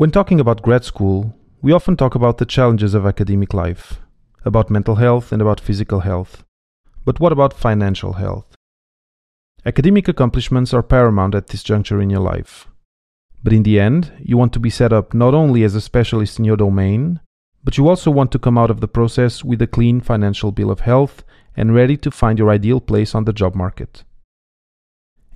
[0.00, 4.00] When talking about grad school, we often talk about the challenges of academic life,
[4.46, 6.42] about mental health and about physical health.
[7.04, 8.46] But what about financial health?
[9.66, 12.66] Academic accomplishments are paramount at this juncture in your life.
[13.44, 16.38] But in the end, you want to be set up not only as a specialist
[16.38, 17.20] in your domain,
[17.62, 20.70] but you also want to come out of the process with a clean financial bill
[20.70, 21.24] of health
[21.54, 24.04] and ready to find your ideal place on the job market.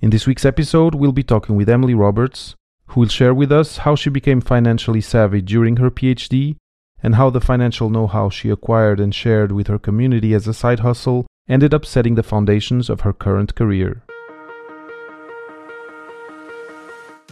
[0.01, 2.55] In this week's episode, we'll be talking with Emily Roberts,
[2.87, 6.55] who will share with us how she became financially savvy during her PhD
[7.01, 10.53] and how the financial know how she acquired and shared with her community as a
[10.53, 14.03] side hustle ended up setting the foundations of her current career.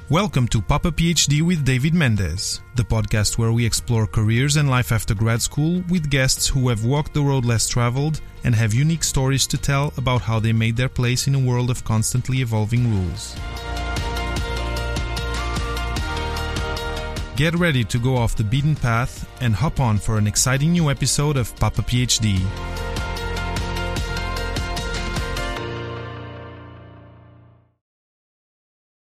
[0.10, 4.92] Welcome to Papa PhD with David Mendez, the podcast where we explore careers and life
[4.92, 9.04] after grad school with guests who have walked the road less traveled and have unique
[9.04, 12.94] stories to tell about how they made their place in a world of constantly evolving
[12.94, 13.36] rules.
[17.36, 20.92] Get ready to go off the beaten path and hop on for an exciting new
[20.92, 22.40] episode of Papa PhD.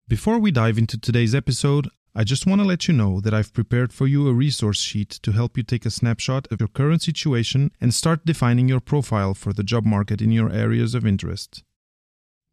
[0.06, 3.54] Before we dive into today's episode, I just want to let you know that I've
[3.54, 7.00] prepared for you a resource sheet to help you take a snapshot of your current
[7.00, 11.62] situation and start defining your profile for the job market in your areas of interest.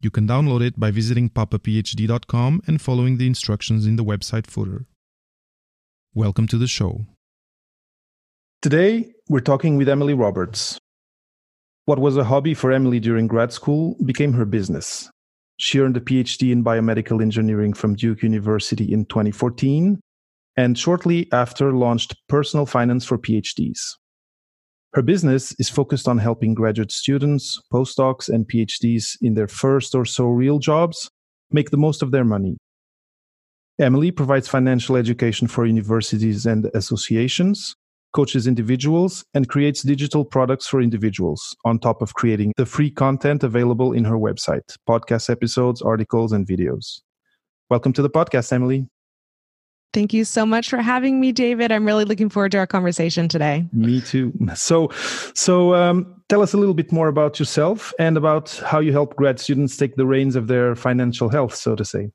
[0.00, 4.86] You can download it by visiting papaphd.com and following the instructions in the website footer.
[6.18, 7.06] Welcome to the show.
[8.60, 10.76] Today, we're talking with Emily Roberts.
[11.84, 15.08] What was a hobby for Emily during grad school became her business.
[15.58, 20.00] She earned a PhD in biomedical engineering from Duke University in 2014
[20.56, 23.78] and shortly after launched Personal Finance for PhDs.
[24.94, 30.04] Her business is focused on helping graduate students, postdocs, and PhDs in their first or
[30.04, 31.08] so real jobs
[31.52, 32.56] make the most of their money
[33.80, 37.76] Emily provides financial education for universities and associations,
[38.12, 43.44] coaches individuals, and creates digital products for individuals, on top of creating the free content
[43.44, 47.02] available in her website podcast episodes, articles, and videos.
[47.70, 48.88] Welcome to the podcast, Emily.
[49.94, 51.70] Thank you so much for having me, David.
[51.70, 53.68] I'm really looking forward to our conversation today.
[53.72, 54.32] Me too.
[54.56, 54.90] So,
[55.34, 59.14] so um, tell us a little bit more about yourself and about how you help
[59.14, 62.10] grad students take the reins of their financial health, so to say.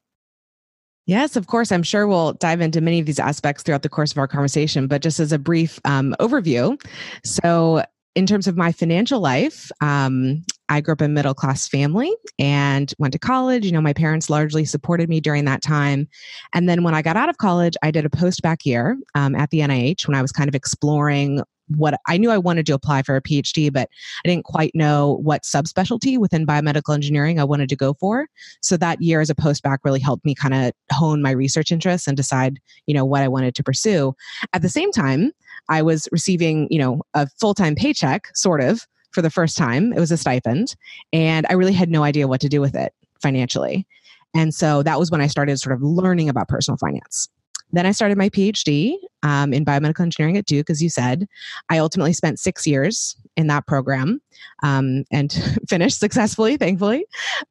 [1.05, 1.71] Yes, of course.
[1.71, 4.87] I'm sure we'll dive into many of these aspects throughout the course of our conversation,
[4.87, 6.81] but just as a brief um, overview.
[7.25, 7.83] So,
[8.15, 12.93] in terms of my financial life, um, I grew up in middle class family and
[12.97, 13.65] went to college.
[13.65, 16.07] You know, my parents largely supported me during that time.
[16.53, 19.49] And then when I got out of college, I did a post-bac year um, at
[19.49, 23.03] the NIH when I was kind of exploring what I knew I wanted to apply
[23.03, 23.89] for a PhD, but
[24.23, 28.27] I didn't quite know what subspecialty within biomedical engineering I wanted to go for.
[28.61, 32.07] So that year as a postbac really helped me kind of hone my research interests
[32.07, 34.13] and decide, you know, what I wanted to pursue.
[34.53, 35.31] At the same time,
[35.69, 39.93] I was receiving, you know, a full-time paycheck, sort of, for the first time.
[39.93, 40.75] It was a stipend,
[41.11, 43.87] and I really had no idea what to do with it financially.
[44.35, 47.29] And so that was when I started sort of learning about personal finance.
[47.71, 51.27] Then I started my PhD um, in biomedical engineering at Duke, as you said.
[51.69, 54.21] I ultimately spent six years in that program
[54.61, 55.33] um, and
[55.69, 57.05] finished successfully, thankfully.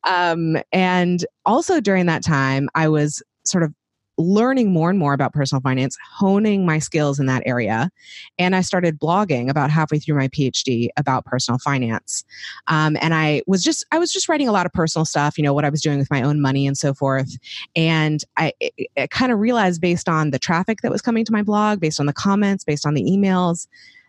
[0.04, 3.74] Um, and also during that time, I was sort of
[4.22, 7.90] learning more and more about personal finance, honing my skills in that area.
[8.38, 12.24] And I started blogging about halfway through my PhD about personal finance.
[12.68, 15.44] Um, and I was just, I was just writing a lot of personal stuff, you
[15.44, 17.36] know, what I was doing with my own money and so forth.
[17.76, 18.52] And I,
[18.96, 22.00] I kind of realized based on the traffic that was coming to my blog, based
[22.00, 23.66] on the comments, based on the emails,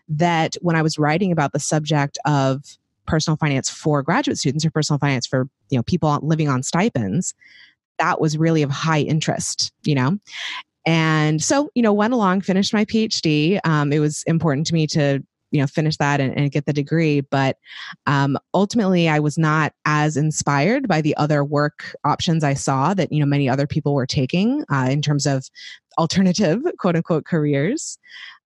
[0.08, 2.62] that when I was writing about the subject of
[3.06, 7.34] personal finance for graduate students or personal finance for you know people living on stipends
[7.98, 10.18] that was really of high interest, you know?
[10.86, 13.58] And so, you know, went along, finished my PhD.
[13.64, 16.72] Um, it was important to me to, you know, finish that and, and get the
[16.72, 17.20] degree.
[17.20, 17.56] But
[18.06, 23.12] um, ultimately, I was not as inspired by the other work options I saw that,
[23.12, 25.48] you know, many other people were taking uh, in terms of
[25.98, 27.98] alternative quote unquote careers.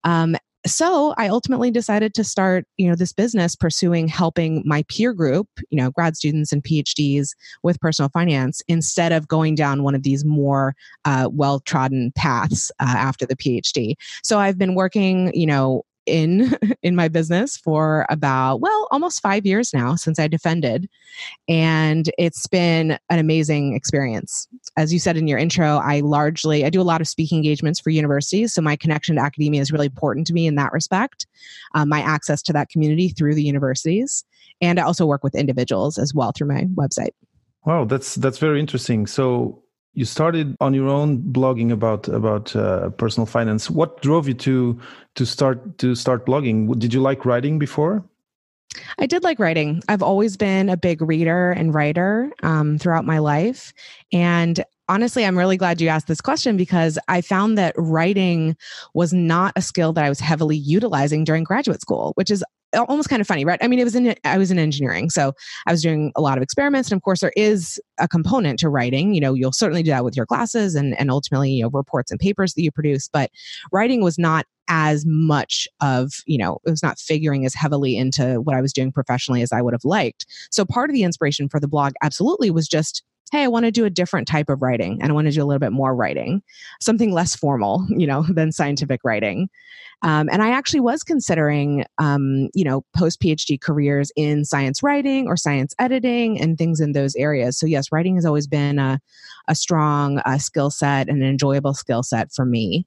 [0.05, 5.13] Um, so I ultimately decided to start, you know, this business pursuing helping my peer
[5.13, 7.31] group, you know, grad students and PhDs
[7.63, 10.75] with personal finance instead of going down one of these more
[11.05, 13.95] uh, well trodden paths uh, after the PhD.
[14.23, 19.45] So I've been working, you know, in in my business for about well almost 5
[19.47, 20.89] years now since I defended
[21.49, 24.49] and it's been an amazing experience.
[24.77, 27.81] As you said in your intro, I largely I do a lot of speaking engagements
[27.81, 31.27] for universities so my connection to academia is really important to me in that respect.
[31.75, 34.25] Um, my access to that community through the universities
[34.61, 37.11] and I also work with individuals as well through my website.
[37.65, 39.07] Wow, that's that's very interesting.
[39.07, 39.63] So
[39.97, 43.71] you started on your own blogging about about uh, personal finance.
[43.71, 44.79] What drove you to
[45.15, 46.79] to start to start blogging?
[46.79, 48.05] Did you like writing before?
[48.99, 49.83] I did like writing.
[49.89, 53.73] I've always been a big reader and writer um, throughout my life,
[54.13, 58.57] and honestly, I'm really glad you asked this question because I found that writing
[58.95, 62.45] was not a skill that I was heavily utilizing during graduate school, which is
[62.75, 63.59] almost kind of funny, right?
[63.63, 65.33] I mean, it was in I was in engineering, so
[65.67, 68.69] I was doing a lot of experiments, and of course, there is a component to
[68.69, 69.15] writing.
[69.15, 72.11] You know, you'll certainly do that with your classes and and ultimately, you know, reports
[72.11, 73.09] and papers that you produce.
[73.09, 73.31] But
[73.73, 78.41] writing was not as much of you know it was not figuring as heavily into
[78.41, 80.27] what I was doing professionally as I would have liked.
[80.51, 83.73] So part of the inspiration for the blog absolutely was just hey, I want to
[83.73, 85.95] do a different type of writing and I want to do a little bit more
[85.95, 86.43] writing,
[86.81, 89.49] something less formal, you know, than scientific writing.
[90.03, 95.27] Um, and I actually was considering, um, you know, post PhD careers in science writing
[95.27, 97.59] or science editing and things in those areas.
[97.59, 99.01] So, yes, writing has always been a,
[99.49, 102.87] a strong uh, skill set and an enjoyable skill set for me.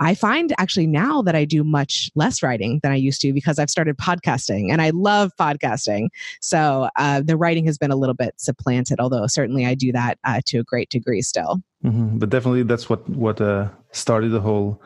[0.00, 3.58] I find actually now that I do much less writing than I used to because
[3.58, 6.08] I've started podcasting and I love podcasting.
[6.40, 10.18] So uh, the writing has been a little bit supplanted, although certainly I do that
[10.24, 11.62] uh, to a great degree still.
[11.84, 12.18] Mm-hmm.
[12.18, 14.82] But definitely that's what what uh, started the whole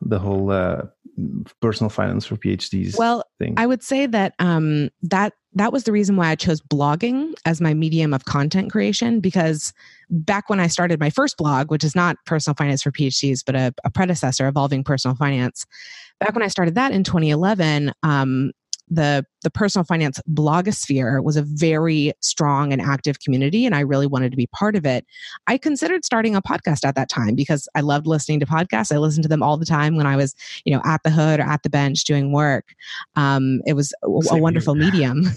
[0.00, 0.82] the whole uh,
[1.60, 2.96] personal finance for PhDs.
[2.96, 3.54] Well, thing.
[3.56, 7.60] I would say that um, that that was the reason why I chose blogging as
[7.60, 9.72] my medium of content creation because
[10.10, 13.54] back when I started my first blog, which is not personal finance for PhDs, but
[13.54, 15.66] a, a predecessor, Evolving Personal Finance,
[16.20, 18.52] back when I started that in 2011, um,
[18.90, 24.06] the the personal finance blogosphere was a very strong and active community and i really
[24.06, 25.04] wanted to be part of it.
[25.46, 28.92] I considered starting a podcast at that time because i loved listening to podcasts.
[28.92, 30.34] I listened to them all the time when i was
[30.64, 32.74] you know at the hood or at the bench doing work.
[33.16, 35.24] Um, it was a, a wonderful medium.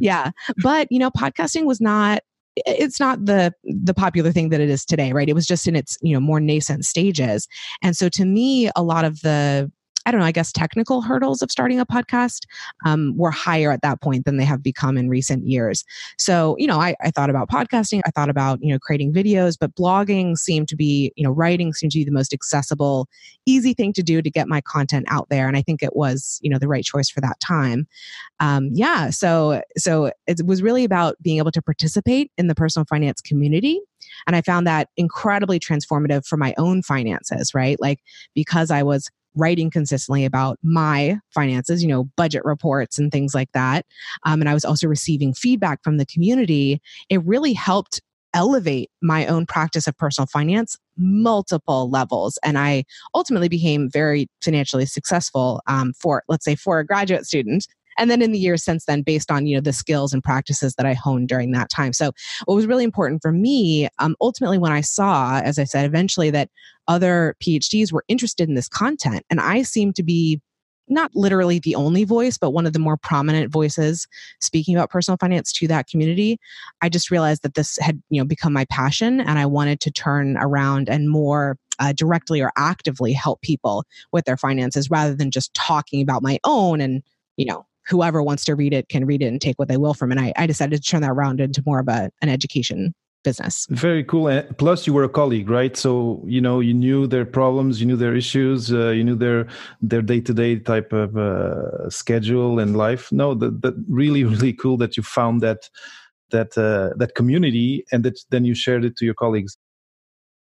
[0.00, 0.30] Yeah.
[0.62, 2.22] But you know podcasting was not
[2.56, 5.28] it's not the the popular thing that it is today right?
[5.28, 7.48] It was just in its you know more nascent stages.
[7.82, 9.70] And so to me a lot of the
[10.06, 12.46] I don't know, I guess technical hurdles of starting a podcast
[12.84, 15.84] um, were higher at that point than they have become in recent years.
[16.18, 19.56] So, you know, I, I thought about podcasting, I thought about, you know, creating videos,
[19.58, 23.08] but blogging seemed to be, you know, writing seemed to be the most accessible,
[23.46, 25.48] easy thing to do to get my content out there.
[25.48, 27.86] And I think it was, you know, the right choice for that time.
[28.40, 29.10] Um, yeah.
[29.10, 33.80] So, so it was really about being able to participate in the personal finance community.
[34.26, 37.80] And I found that incredibly transformative for my own finances, right?
[37.80, 38.00] Like
[38.34, 43.50] because I was writing consistently about my finances, you know, budget reports and things like
[43.52, 43.86] that.
[44.24, 46.80] Um, and I was also receiving feedback from the community.
[47.10, 48.00] It really helped
[48.34, 52.82] elevate my own practice of personal finance multiple levels and i
[53.14, 57.66] ultimately became very financially successful um, for let's say for a graduate student
[57.98, 60.74] and then in the years since then based on you know the skills and practices
[60.74, 62.12] that i honed during that time so
[62.44, 66.30] what was really important for me um, ultimately when i saw as i said eventually
[66.30, 66.50] that
[66.88, 70.40] other phds were interested in this content and i seemed to be
[70.88, 74.06] not literally the only voice, but one of the more prominent voices
[74.40, 76.38] speaking about personal finance to that community.
[76.82, 79.90] I just realized that this had, you know, become my passion and I wanted to
[79.90, 85.30] turn around and more uh, directly or actively help people with their finances rather than
[85.30, 87.02] just talking about my own and,
[87.36, 89.94] you know, whoever wants to read it can read it and take what they will
[89.94, 90.18] from it.
[90.18, 92.94] And I, I decided to turn that around into more of a, an education
[93.24, 93.66] business.
[93.70, 94.28] Very cool.
[94.28, 95.76] And Plus, you were a colleague, right?
[95.76, 99.48] So you know you knew their problems, you knew their issues, uh, you knew their
[99.80, 103.10] their day to day type of uh, schedule and life.
[103.10, 105.68] No, that that really really cool that you found that
[106.30, 109.56] that uh, that community and that then you shared it to your colleagues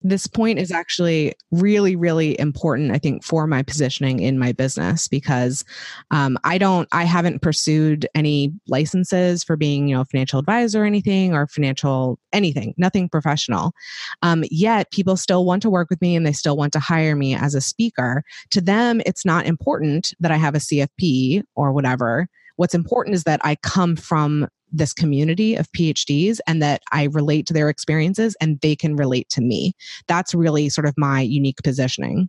[0.08, 5.08] this point is actually really really important i think for my positioning in my business
[5.08, 5.64] because
[6.10, 10.86] um, i don't i haven't pursued any licenses for being you know financial advisor or
[10.86, 13.72] anything or financial anything nothing professional.
[14.22, 17.16] Um, yet people still want to work with me and they still want to hire
[17.16, 18.22] me as a speaker.
[18.50, 23.24] To them it's not important that i have a cfp or whatever what's important is
[23.24, 28.36] that i come from this community of PhDs and that I relate to their experiences
[28.40, 29.74] and they can relate to me.
[30.08, 32.28] That's really sort of my unique positioning.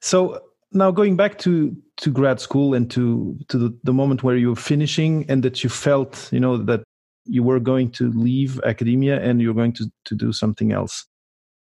[0.00, 0.40] So
[0.72, 4.50] now going back to to grad school and to to the, the moment where you
[4.50, 6.82] were finishing and that you felt, you know, that
[7.24, 11.06] you were going to leave academia and you're going to to do something else.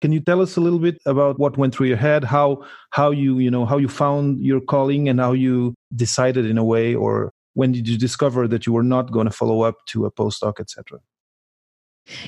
[0.02, 3.10] Can you tell us a little bit about what went through your head, how how
[3.10, 6.94] you, you know, how you found your calling and how you decided in a way
[6.94, 10.12] or when did you discover that you were not going to follow up to a
[10.12, 11.00] postdoc etc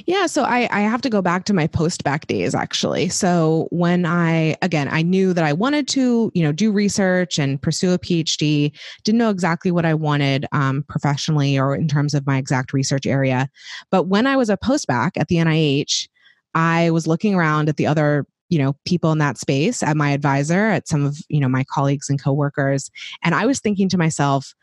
[0.06, 3.08] yeah, so I, I have to go back to my post-bac days actually.
[3.10, 7.62] So when I again I knew that I wanted to you know do research and
[7.62, 12.26] pursue a PhD, didn't know exactly what I wanted um, professionally or in terms of
[12.26, 13.48] my exact research area.
[13.90, 16.08] But when I was a post-bac at the NIH,
[16.54, 20.10] I was looking around at the other you know people in that space at my
[20.10, 22.90] advisor at some of you know my colleagues and coworkers
[23.22, 24.54] and i was thinking to myself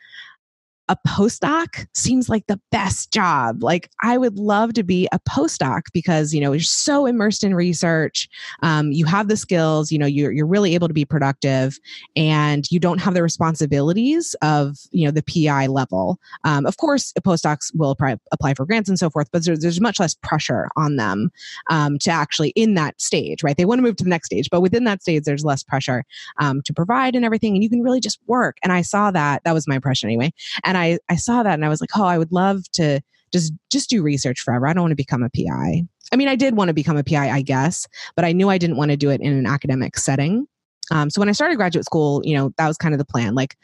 [0.88, 3.64] a postdoc seems like the best job.
[3.64, 7.56] Like I would love to be a postdoc because you know you're so immersed in
[7.56, 8.30] research,
[8.62, 11.78] um, you have the skills, you know you're you're really able to be productive,
[12.16, 16.20] and you don't have the responsibilities of you know the PI level.
[16.44, 19.82] Um, of course, postdocs will apply, apply for grants and so forth, but there's, there's
[19.82, 21.32] much less pressure on them
[21.70, 23.58] um, to actually in that stage, right?
[23.58, 26.06] They want to move to the next stage, but within that stage, there's less pressure
[26.40, 28.58] um, to provide and everything, and you can really just work.
[28.64, 30.32] And I saw that that was my impression anyway,
[30.64, 33.02] and and I I saw that and I was like, oh, I would love to
[33.32, 34.68] just just do research forever.
[34.68, 35.84] I don't want to become a PI.
[36.12, 38.58] I mean, I did want to become a PI, I guess, but I knew I
[38.58, 40.48] didn't want to do it in an academic setting.
[40.92, 43.34] Um, so when I started graduate school, you know, that was kind of the plan.
[43.34, 43.58] Like,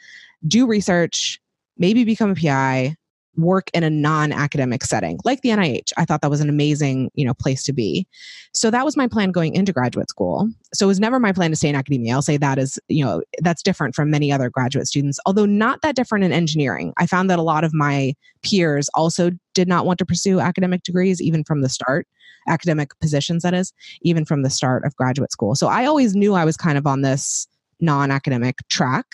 [0.48, 1.40] do research,
[1.78, 2.96] maybe become a PI,
[3.36, 5.92] work in a non-academic setting like the NIH.
[5.96, 8.06] I thought that was an amazing, you know, place to be.
[8.52, 10.50] So that was my plan going into graduate school.
[10.74, 12.12] So it was never my plan to stay in academia.
[12.12, 15.80] I'll say that is, you know, that's different from many other graduate students, although not
[15.82, 16.92] that different in engineering.
[16.98, 20.82] I found that a lot of my peers also did not want to pursue academic
[20.82, 22.06] degrees even from the start,
[22.48, 23.72] academic positions that is,
[24.02, 25.54] even from the start of graduate school.
[25.54, 27.46] So I always knew I was kind of on this
[27.80, 29.06] non-academic track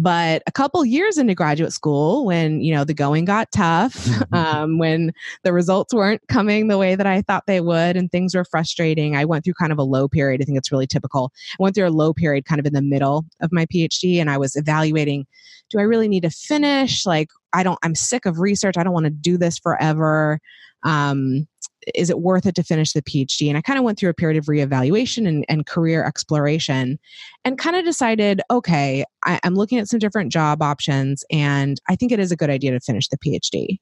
[0.00, 4.34] but a couple years into graduate school, when you know the going got tough, mm-hmm.
[4.34, 5.12] um, when
[5.44, 9.14] the results weren't coming the way that I thought they would, and things were frustrating,
[9.14, 10.40] I went through kind of a low period.
[10.40, 11.32] I think it's really typical.
[11.52, 14.30] I went through a low period, kind of in the middle of my PhD, and
[14.30, 15.26] I was evaluating:
[15.68, 17.04] Do I really need to finish?
[17.04, 17.78] Like, I don't.
[17.82, 18.78] I'm sick of research.
[18.78, 20.40] I don't want to do this forever.
[20.82, 21.46] Um,
[21.94, 23.48] is it worth it to finish the PhD?
[23.48, 26.98] And I kind of went through a period of reevaluation and, and career exploration
[27.44, 31.96] and kind of decided, okay, I, I'm looking at some different job options and I
[31.96, 33.78] think it is a good idea to finish the PhD.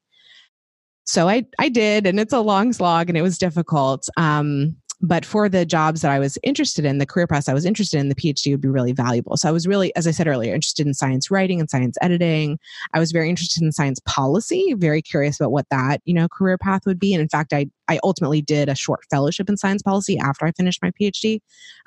[1.05, 4.09] So I, I did, and it's a long slog and it was difficult.
[4.17, 7.65] Um, but for the jobs that I was interested in, the career paths I was
[7.65, 9.37] interested in, the PhD would be really valuable.
[9.37, 12.59] So I was really, as I said earlier, interested in science writing and science editing.
[12.95, 16.59] I was very interested in science policy, very curious about what that, you know, career
[16.59, 17.15] path would be.
[17.15, 20.53] And in fact, I I ultimately did a short fellowship in science policy after I
[20.53, 21.41] finished my PhD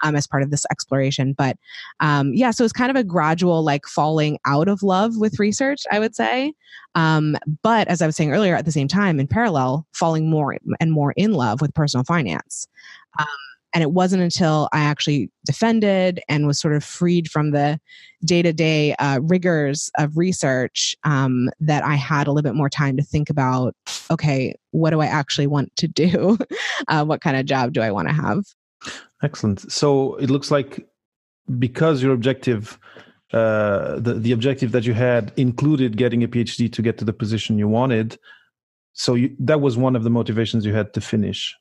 [0.04, 1.34] um, as part of this exploration.
[1.34, 1.58] But
[2.00, 5.84] um, yeah, so it's kind of a gradual like falling out of love with research,
[5.92, 6.54] I would say.
[6.96, 10.58] Um, but as I was saying earlier, at the same time, in parallel, falling more
[10.80, 12.68] and more in love with personal finance.
[13.74, 17.80] And it wasn't until I actually defended and was sort of freed from the
[18.26, 22.98] day to day rigors of research um, that I had a little bit more time
[22.98, 23.76] to think about
[24.10, 26.38] okay, what do I actually want to do?
[26.88, 28.44] uh, what kind of job do I want to have?
[29.24, 29.72] Excellent.
[29.72, 30.88] So it looks like
[31.60, 32.80] because your objective
[33.34, 37.14] uh, the the objective that you had included getting a PhD to get to the
[37.14, 38.18] position you wanted.
[38.94, 41.56] So you, that was one of the motivations you had to finish.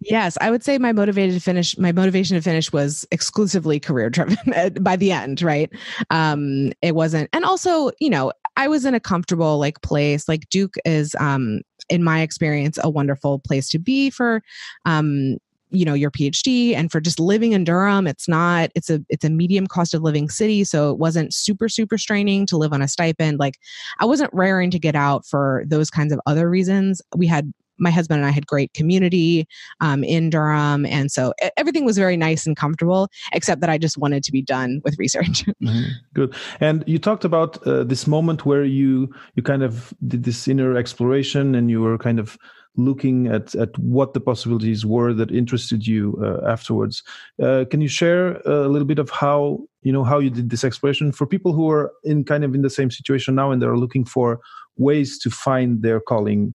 [0.00, 4.10] Yes, I would say my motivated to finish my motivation to finish was exclusively career
[4.10, 4.36] driven
[4.80, 5.70] by the end, right?
[6.10, 10.28] Um it wasn't and also, you know, I was in a comfortable like place.
[10.28, 14.42] Like Duke is um in my experience a wonderful place to be for
[14.84, 15.38] um
[15.74, 19.24] you know your phd and for just living in durham it's not it's a it's
[19.24, 22.82] a medium cost of living city so it wasn't super super straining to live on
[22.82, 23.58] a stipend like
[23.98, 27.90] i wasn't raring to get out for those kinds of other reasons we had my
[27.90, 29.46] husband and I had great community
[29.80, 30.86] um, in Durham.
[30.86, 34.42] And so everything was very nice and comfortable, except that I just wanted to be
[34.42, 35.44] done with research.
[35.62, 35.82] mm-hmm.
[36.14, 36.34] Good.
[36.60, 40.76] And you talked about uh, this moment where you, you kind of did this inner
[40.76, 42.38] exploration and you were kind of
[42.76, 47.02] looking at, at what the possibilities were that interested you uh, afterwards.
[47.42, 50.64] Uh, can you share a little bit of how you know how you did this
[50.64, 53.76] exploration for people who are in kind of in the same situation now and they're
[53.76, 54.40] looking for
[54.76, 56.54] ways to find their calling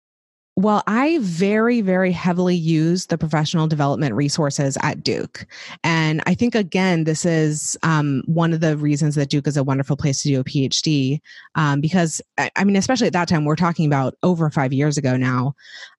[0.58, 5.46] well, I very, very heavily use the professional development resources at Duke.
[5.84, 9.66] And I think, again, this is um, one of the reasons that Duke is a
[9.66, 11.20] wonderful place to do a PhD.
[11.56, 15.18] Um, because, I mean, especially at that time, we're talking about over five years ago
[15.18, 15.56] now.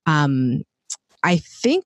[0.07, 0.63] Um,
[1.23, 1.85] I think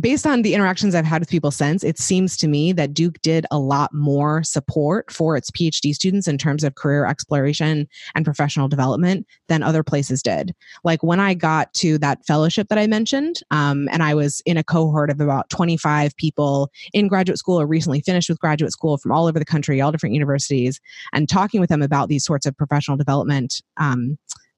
[0.00, 3.20] based on the interactions I've had with people since, it seems to me that Duke
[3.20, 8.24] did a lot more support for its PhD students in terms of career exploration and
[8.24, 10.54] professional development than other places did.
[10.84, 14.56] Like when I got to that fellowship that I mentioned, um, and I was in
[14.56, 18.96] a cohort of about 25 people in graduate school or recently finished with graduate school
[18.96, 20.80] from all over the country, all different universities,
[21.12, 24.16] and talking with them about these sorts of professional development um,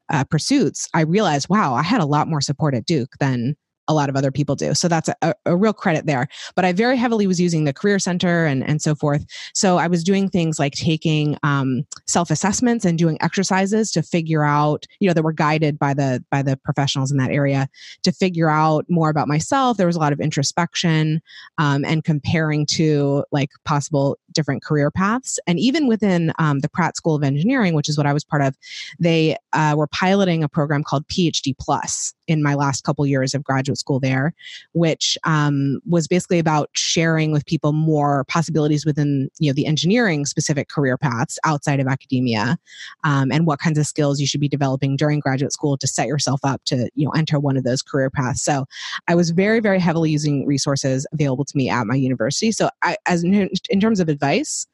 [0.09, 3.57] uh, pursuits, I realized, wow, I had a lot more support at Duke than
[3.89, 4.75] a lot of other people do.
[4.75, 6.29] So that's a, a, real credit there.
[6.55, 9.25] But I very heavily was using the Career Center and, and so forth.
[9.55, 14.45] So I was doing things like taking um, self assessments and doing exercises to figure
[14.45, 17.69] out, you know, that were guided by the by the professionals in that area
[18.03, 19.77] to figure out more about myself.
[19.77, 21.21] There was a lot of introspection
[21.59, 25.39] um, and comparing to like possible different career paths.
[25.47, 28.43] And even within um, the Pratt School of Engineering, which is what I was part
[28.43, 28.57] of,
[28.99, 33.45] they uh, were piloting a program called PhD Plus in my last couple years of
[33.45, 34.35] graduate school there,
[34.73, 40.27] which um, was basically about sharing with people more possibilities within you know the engineering
[40.27, 42.59] specific career paths outside of academia,
[43.05, 46.07] um, and what kinds of skills you should be developing during graduate school to set
[46.07, 48.43] yourself up to you know enter one of those career paths.
[48.43, 48.67] So
[49.09, 52.53] I was very very heavily using resources available to me at my university.
[52.53, 54.67] So I, as in, in terms of advice,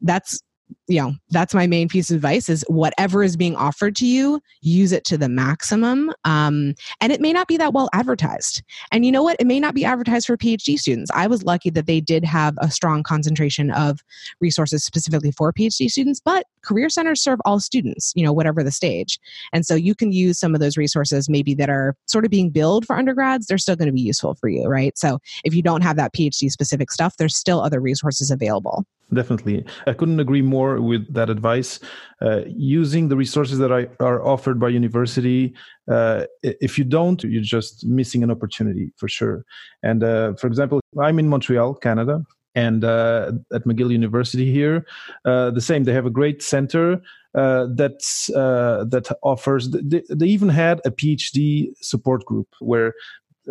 [0.00, 0.40] that's
[0.88, 4.40] you know that's my main piece of advice is whatever is being offered to you
[4.60, 6.12] use it to the maximum.
[6.24, 8.62] Um, and it may not be that well advertised.
[8.92, 9.36] And you know what?
[9.40, 11.10] It may not be advertised for phd students.
[11.14, 14.00] I was lucky that they did have a strong concentration of
[14.40, 18.70] resources specifically for phd students but career centers serve all students you know whatever the
[18.70, 19.18] stage.
[19.52, 22.50] And so you can use some of those resources maybe that are sort of being
[22.50, 23.46] billed for undergrads.
[23.46, 24.96] They're still going to be useful for you right?
[24.98, 29.64] So if you don't have that phd specific stuff there's still other resources available definitely.
[29.86, 31.80] I couldn't agree more with that advice.
[32.22, 35.54] Uh, using the resources that I, are offered by university,
[35.90, 39.44] uh, if you don't, you're just missing an opportunity for sure.
[39.82, 42.24] And uh, for example, I'm in Montreal, Canada.
[42.56, 44.84] And uh, at McGill University here,
[45.24, 45.84] uh, the same.
[45.84, 47.00] They have a great center
[47.32, 49.70] uh, that's that offers.
[49.70, 52.94] They, they even had a PhD support group where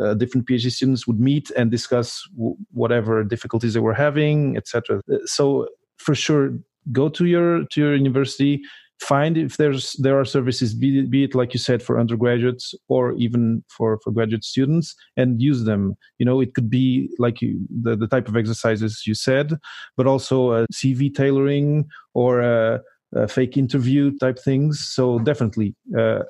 [0.02, 5.02] uh, different PhD students would meet and discuss w- whatever difficulties they were having, etc.
[5.12, 5.68] Uh, so
[5.98, 6.52] for sure,
[6.92, 8.62] go to your to your university,
[9.00, 12.74] find if there's there are services, be, it, be it like you said for undergraduates
[12.88, 15.96] or even for for graduate students, and use them.
[16.18, 19.54] You know, it could be like you, the the type of exercises you said,
[19.98, 22.82] but also a CV tailoring or a,
[23.14, 24.80] a fake interview type things.
[24.80, 25.76] So definitely.
[25.98, 26.24] Uh,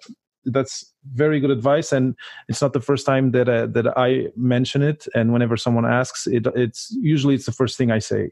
[0.46, 2.16] that's very good advice and
[2.48, 6.28] it's not the first time that uh, that I mention it and whenever someone asks
[6.28, 8.32] it it's usually it's the first thing I say.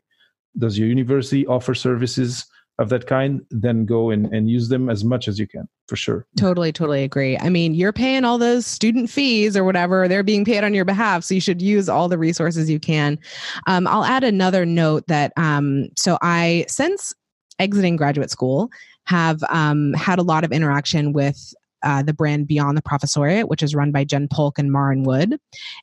[0.58, 2.46] Does your university offer services
[2.80, 3.42] of that kind?
[3.52, 6.26] Then go and, and use them as much as you can for sure.
[6.38, 7.38] Totally totally agree.
[7.38, 10.86] I mean you're paying all those student fees or whatever they're being paid on your
[10.86, 13.20] behalf so you should use all the resources you can.
[13.68, 17.14] Um, i'll add another note that um, so i since
[17.60, 18.70] exiting graduate school
[19.06, 21.54] have um, had a lot of interaction with
[21.88, 25.40] uh, the brand Beyond the Professoriate, which is run by Jen Polk and Maren Wood.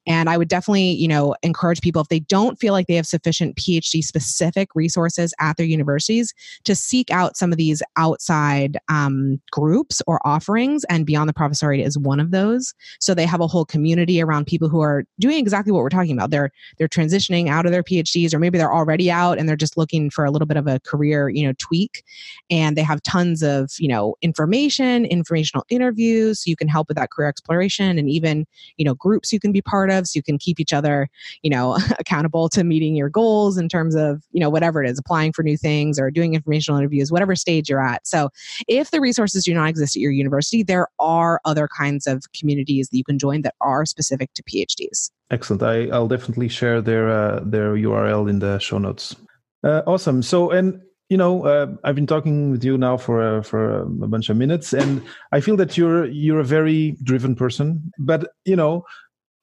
[0.07, 3.07] And I would definitely, you know, encourage people if they don't feel like they have
[3.07, 9.41] sufficient PhD specific resources at their universities to seek out some of these outside um,
[9.51, 10.85] groups or offerings.
[10.91, 12.75] And Beyond the Professoriate is one of those.
[13.01, 16.13] So they have a whole community around people who are doing exactly what we're talking
[16.13, 16.31] about.
[16.31, 19.79] They're they're transitioning out of their PhDs, or maybe they're already out and they're just
[19.79, 22.05] looking for a little bit of a career, you know, tweak.
[22.51, 26.89] And they have tons of, you know, information, informational interviews interviews so you can help
[26.89, 30.17] with that career exploration and even you know groups you can be part of so
[30.17, 31.09] you can keep each other
[31.43, 34.99] you know accountable to meeting your goals in terms of you know whatever it is
[34.99, 38.07] applying for new things or doing informational interviews whatever stage you're at.
[38.07, 38.31] So
[38.69, 42.89] if the resources do not exist at your university there are other kinds of communities
[42.89, 45.63] that you can join that are specific to phds excellent.
[45.63, 49.17] I, i'll definitely share their uh, their url in the show notes.
[49.63, 50.23] Uh, awesome.
[50.23, 53.87] So and you know, uh, I've been talking with you now for uh, for a
[53.87, 57.93] bunch of minutes, and I feel that you're you're a very driven person.
[57.99, 58.85] But you know,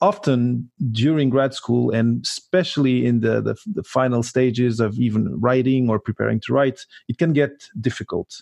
[0.01, 5.89] often during grad school, and especially in the, the, the final stages of even writing
[5.89, 8.41] or preparing to write, it can get difficult.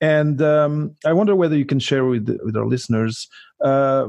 [0.00, 3.28] And um, I wonder whether you can share with with our listeners.
[3.64, 4.08] Uh,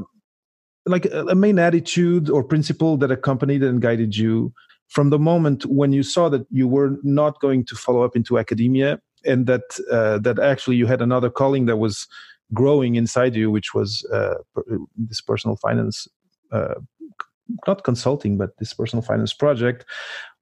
[0.86, 4.52] like a, a main attitude or principle that accompanied and guided you
[4.90, 8.38] from the moment when you saw that you were not going to follow up into
[8.38, 12.06] academia and that uh, that actually you had another calling that was
[12.52, 14.34] growing inside you which was uh,
[14.96, 16.08] this personal finance
[16.52, 16.74] uh,
[17.66, 19.84] not consulting but this personal finance project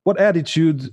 [0.04, 0.90] what attitude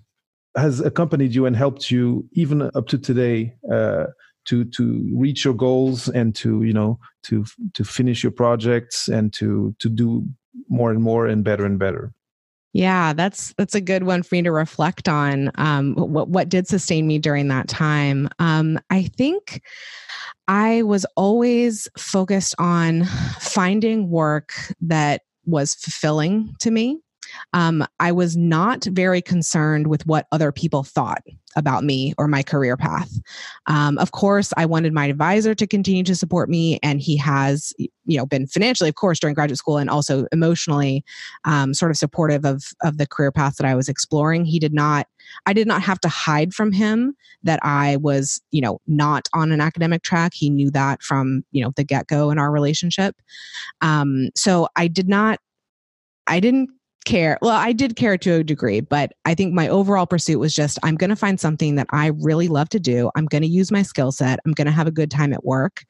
[0.57, 4.05] has accompanied you and helped you even up to today uh,
[4.45, 9.33] to to reach your goals and to you know to to finish your projects and
[9.33, 10.25] to to do
[10.69, 12.13] more and more and better and better
[12.75, 15.49] yeah, that's that's a good one for me to reflect on.
[15.55, 18.27] Um, what what did sustain me during that time?
[18.37, 19.61] Um, I think
[20.49, 23.05] I was always focused on
[23.39, 26.99] finding work that was fulfilling to me.
[27.53, 31.23] Um, I was not very concerned with what other people thought
[31.55, 33.11] about me or my career path.
[33.67, 37.73] Um, of course, I wanted my advisor to continue to support me, and he has
[38.05, 41.03] you know been financially of course during graduate school and also emotionally
[41.43, 44.45] um, sort of supportive of of the career path that i was exploring.
[44.45, 45.07] He did not
[45.45, 49.51] i did not have to hide from him that i was you know not on
[49.51, 50.33] an academic track.
[50.33, 53.15] He knew that from you know the get-go in our relationship.
[53.81, 55.39] Um, so i did not
[56.27, 56.69] i didn't
[57.05, 57.37] care.
[57.41, 60.77] Well, I did care to a degree, but I think my overall pursuit was just
[60.83, 63.09] I'm going to find something that I really love to do.
[63.15, 64.39] I'm going to use my skill set.
[64.45, 65.85] I'm going to have a good time at work.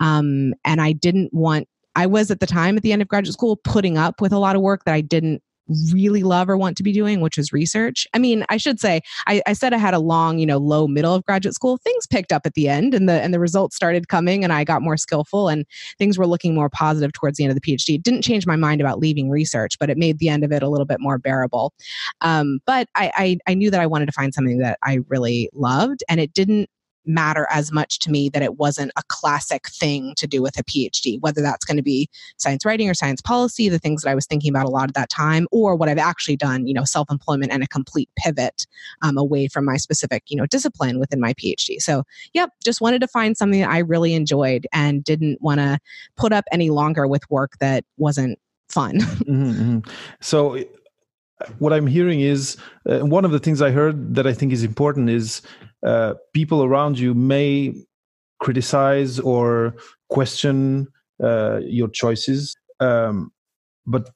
[0.00, 3.34] Um, and I didn't want, I was at the time at the end of graduate
[3.34, 5.42] school putting up with a lot of work that I didn't
[5.92, 8.06] really love or want to be doing, which is research.
[8.14, 10.86] I mean, I should say, I, I, said I had a long, you know, low
[10.86, 11.76] middle of graduate school.
[11.78, 14.64] Things picked up at the end, and the and the results started coming, and I
[14.64, 15.64] got more skillful, and
[15.98, 17.96] things were looking more positive towards the end of the PhD.
[17.96, 20.62] It didn't change my mind about leaving research, but it made the end of it
[20.62, 21.72] a little bit more bearable.
[22.20, 25.50] Um, but I, I I knew that I wanted to find something that I really
[25.52, 26.68] loved, and it didn't
[27.14, 30.64] matter as much to me that it wasn't a classic thing to do with a
[30.64, 34.14] PhD, whether that's going to be science writing or science policy, the things that I
[34.14, 36.84] was thinking about a lot at that time, or what I've actually done, you know,
[36.84, 38.66] self employment and a complete pivot
[39.02, 41.80] um, away from my specific, you know, discipline within my PhD.
[41.80, 45.78] So, yep, just wanted to find something that I really enjoyed and didn't want to
[46.16, 48.98] put up any longer with work that wasn't fun.
[49.00, 49.90] mm-hmm, mm-hmm.
[50.20, 50.64] So,
[51.58, 54.62] what I'm hearing is uh, one of the things I heard that I think is
[54.62, 55.42] important is
[55.84, 57.74] uh, people around you may
[58.40, 59.74] criticize or
[60.08, 60.88] question
[61.22, 62.56] uh, your choices.
[62.80, 63.32] Um,
[63.86, 64.10] but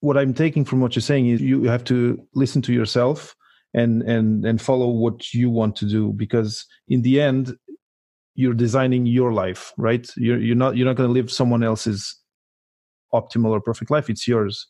[0.00, 3.34] what I'm taking from what you're saying is you have to listen to yourself
[3.72, 7.56] and and and follow what you want to do because in the end
[8.34, 10.10] you're designing your life right?
[10.16, 12.16] You're you're not you're not going to live someone else's
[13.14, 14.10] optimal or perfect life.
[14.10, 14.66] It's yours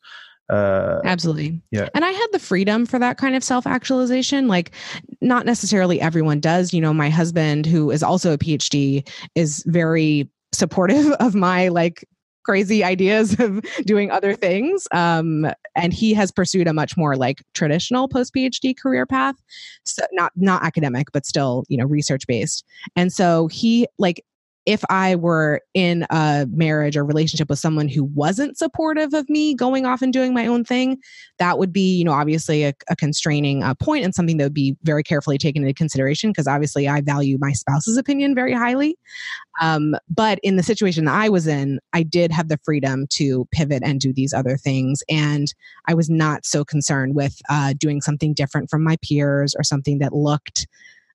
[0.50, 1.62] uh, Absolutely.
[1.70, 1.88] Yeah.
[1.94, 4.48] And I had the freedom for that kind of self actualization.
[4.48, 4.72] Like,
[5.20, 6.74] not necessarily everyone does.
[6.74, 12.04] You know, my husband, who is also a PhD, is very supportive of my like
[12.44, 14.88] crazy ideas of doing other things.
[14.90, 19.36] Um, and he has pursued a much more like traditional post PhD career path,
[19.84, 22.64] so not not academic, but still you know research based.
[22.96, 24.24] And so he like
[24.66, 29.54] if I were in a marriage or relationship with someone who wasn't supportive of me
[29.54, 30.98] going off and doing my own thing,
[31.38, 34.54] that would be, you know, obviously a, a constraining uh, point and something that would
[34.54, 38.96] be very carefully taken into consideration because obviously I value my spouse's opinion very highly.
[39.60, 43.46] Um, but in the situation that I was in, I did have the freedom to
[43.52, 45.02] pivot and do these other things.
[45.08, 45.52] And
[45.88, 49.98] I was not so concerned with uh, doing something different from my peers or something
[49.98, 50.66] that looked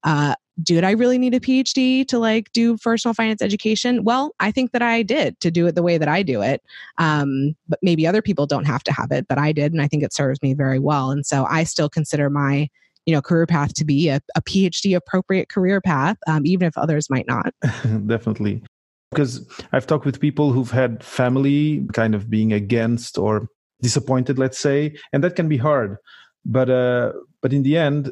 [0.04, 4.04] uh, did I really need a PhD to like do personal finance education?
[4.04, 6.62] Well, I think that I did to do it the way that I do it.
[6.98, 9.74] Um, but maybe other people don't have to have it, but I did.
[9.74, 11.12] And I think it serves me very well.
[11.12, 12.70] And so I still consider my
[13.06, 16.76] you know career path to be a, a phd appropriate career path um, even if
[16.76, 17.54] others might not
[18.08, 18.64] definitely
[19.12, 23.48] because i've talked with people who've had family kind of being against or
[23.80, 25.98] disappointed let's say and that can be hard
[26.46, 27.12] but uh
[27.44, 28.12] but in the end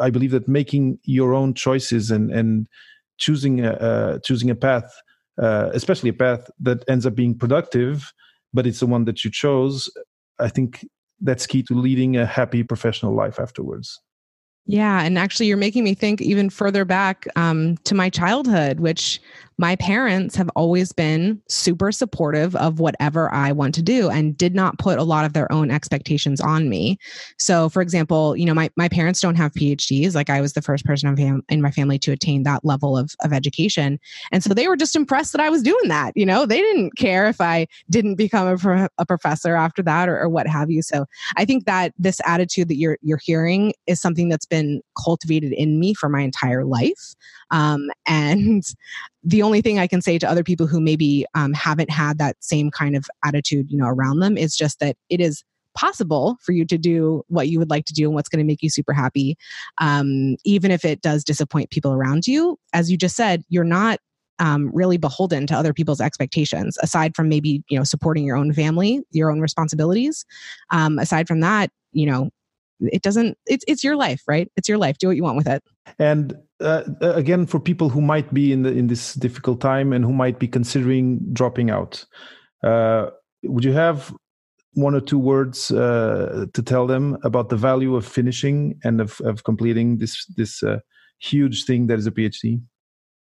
[0.00, 2.66] I believe that making your own choices and and
[3.18, 4.90] choosing a uh, choosing a path,
[5.40, 8.12] uh, especially a path that ends up being productive,
[8.52, 9.90] but it's the one that you chose.
[10.38, 10.86] I think
[11.20, 14.00] that's key to leading a happy professional life afterwards.
[14.66, 19.20] Yeah, and actually, you're making me think even further back um, to my childhood, which
[19.62, 24.56] my parents have always been super supportive of whatever I want to do and did
[24.56, 26.98] not put a lot of their own expectations on me.
[27.38, 30.16] So, for example, you know, my, my parents don't have PhDs.
[30.16, 33.32] Like I was the first person in my family to attain that level of, of
[33.32, 34.00] education.
[34.32, 36.10] And so they were just impressed that I was doing that.
[36.16, 40.08] You know, they didn't care if I didn't become a, pro- a professor after that
[40.08, 40.82] or, or what have you.
[40.82, 45.52] So I think that this attitude that you're, you're hearing is something that's been cultivated
[45.52, 47.14] in me for my entire life.
[47.52, 48.64] Um, and
[49.22, 52.36] the only thing I can say to other people who maybe um, haven't had that
[52.40, 56.52] same kind of attitude, you know, around them is just that it is possible for
[56.52, 58.68] you to do what you would like to do and what's going to make you
[58.68, 59.36] super happy,
[59.78, 62.58] um, even if it does disappoint people around you.
[62.72, 63.98] As you just said, you're not
[64.38, 68.52] um, really beholden to other people's expectations aside from maybe you know supporting your own
[68.52, 70.24] family your own responsibilities
[70.70, 72.30] um, aside from that you know
[72.92, 74.50] it doesn't it's it's your life right?
[74.56, 74.98] It's your life.
[74.98, 75.62] Do what you want with it.
[75.98, 79.92] And uh, uh, again for people who might be in the in this difficult time
[79.92, 82.04] and who might be considering dropping out
[82.62, 83.06] uh,
[83.44, 84.14] would you have
[84.74, 89.20] one or two words uh, to tell them about the value of finishing and of,
[89.22, 90.78] of completing this this uh,
[91.18, 92.60] huge thing that is a phd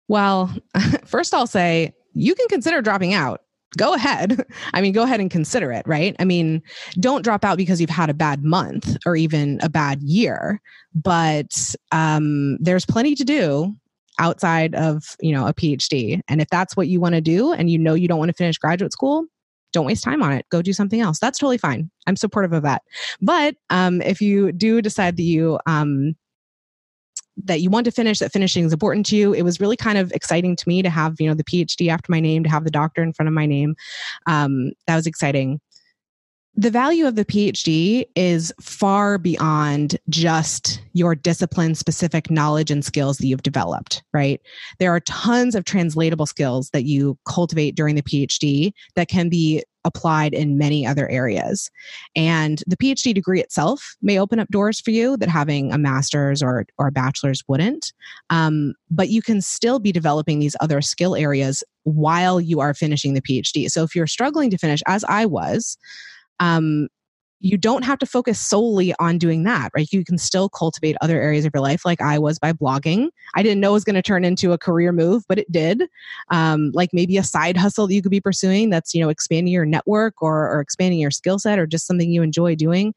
[0.07, 0.53] well
[1.05, 3.41] first i'll say you can consider dropping out
[3.77, 4.45] go ahead.
[4.73, 6.15] I mean, go ahead and consider it, right?
[6.19, 6.61] I mean,
[6.99, 10.61] don't drop out because you've had a bad month or even a bad year,
[10.93, 13.73] but um, there's plenty to do
[14.19, 17.69] outside of you know a phd and if that's what you want to do and
[17.69, 19.27] you know you don't want to finish graduate school
[19.73, 20.45] don't waste time on it.
[20.49, 21.19] Go do something else.
[21.19, 21.89] That's totally fine.
[22.07, 22.81] I'm supportive of that.
[23.21, 26.15] But um, if you do decide that you um,
[27.43, 29.33] that you want to finish that finishing is important to you.
[29.33, 32.11] It was really kind of exciting to me to have you know the phd after
[32.11, 33.75] my name to have the doctor in front of my name.
[34.25, 35.59] Um, that was exciting.
[36.59, 43.19] The value of the PhD is far beyond just your discipline specific knowledge and skills
[43.19, 44.41] that you've developed, right?
[44.79, 49.63] There are tons of translatable skills that you cultivate during the PhD that can be
[49.87, 51.71] applied in many other areas.
[52.15, 56.43] And the PhD degree itself may open up doors for you that having a master's
[56.43, 57.93] or, or a bachelor's wouldn't.
[58.29, 63.13] Um, but you can still be developing these other skill areas while you are finishing
[63.15, 63.69] the PhD.
[63.69, 65.77] So if you're struggling to finish, as I was,
[66.39, 66.87] um,
[67.39, 69.87] you don't have to focus solely on doing that, right?
[69.91, 73.09] You can still cultivate other areas of your life, like I was by blogging.
[73.35, 75.83] I didn't know it was going to turn into a career move, but it did.
[76.31, 79.53] Um, like maybe a side hustle that you could be pursuing that's, you know, expanding
[79.53, 82.93] your network or, or expanding your skill set or just something you enjoy doing.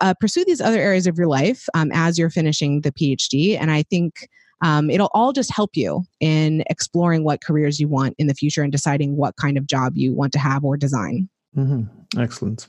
[0.00, 3.58] Uh, pursue these other areas of your life um, as you're finishing the PhD.
[3.58, 4.28] And I think
[4.62, 8.62] um, it'll all just help you in exploring what careers you want in the future
[8.62, 11.28] and deciding what kind of job you want to have or design.
[11.56, 12.20] Mm-hmm.
[12.20, 12.68] Excellent.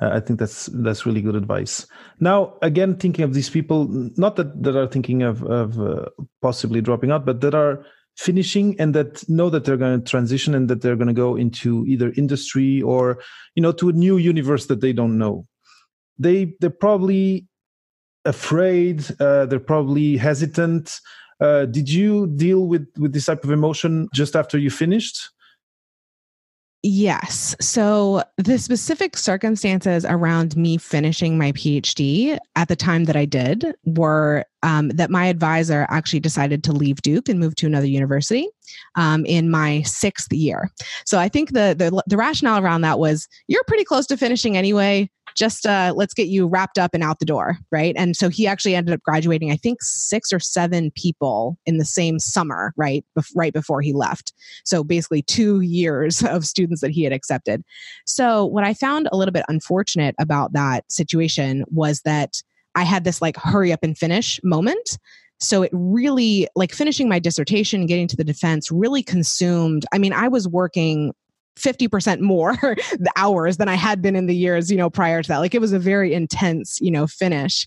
[0.00, 1.86] Uh, I think that's that's really good advice.
[2.20, 6.06] Now, again, thinking of these people, not that that are thinking of of uh,
[6.42, 7.84] possibly dropping out, but that are
[8.16, 11.36] finishing and that know that they're going to transition and that they're going to go
[11.36, 13.22] into either industry or
[13.54, 15.46] you know to a new universe that they don't know.
[16.18, 17.46] They they're probably
[18.26, 19.06] afraid.
[19.18, 21.00] Uh, they're probably hesitant.
[21.40, 25.30] Uh, did you deal with with this type of emotion just after you finished?
[26.88, 27.56] Yes.
[27.60, 33.74] So the specific circumstances around me finishing my PhD at the time that I did
[33.84, 38.48] were um, that my advisor actually decided to leave Duke and move to another university
[38.94, 40.70] um, in my sixth year.
[41.06, 44.56] So I think the, the the rationale around that was you're pretty close to finishing
[44.56, 47.94] anyway just uh, let's get you wrapped up and out the door, right?
[47.96, 51.84] And so he actually ended up graduating, I think, six or seven people in the
[51.84, 54.32] same summer, right, right before he left.
[54.64, 57.62] So basically, two years of students that he had accepted.
[58.06, 62.42] So what I found a little bit unfortunate about that situation was that
[62.74, 64.98] I had this like hurry up and finish moment.
[65.38, 69.84] So it really, like finishing my dissertation, getting to the defense, really consumed.
[69.92, 71.12] I mean, I was working
[71.56, 75.28] 50% more the hours than I had been in the years, you know, prior to
[75.28, 75.38] that.
[75.38, 77.66] Like it was a very intense, you know, finish.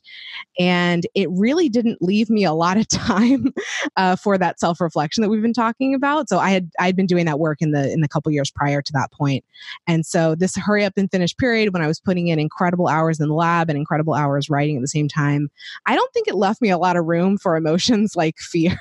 [0.60, 3.54] And it really didn't leave me a lot of time
[3.97, 6.30] uh, for that self-reflection that we've been talking about.
[6.30, 8.82] So I had I'd been doing that work in the in the couple years prior
[8.82, 9.43] to that point.
[9.88, 13.19] And so this hurry up and finish period when I was putting in incredible hours
[13.19, 15.49] in the lab and incredible hours writing at the same time,
[15.86, 18.78] I don't think it left me a lot of room for emotions like fear.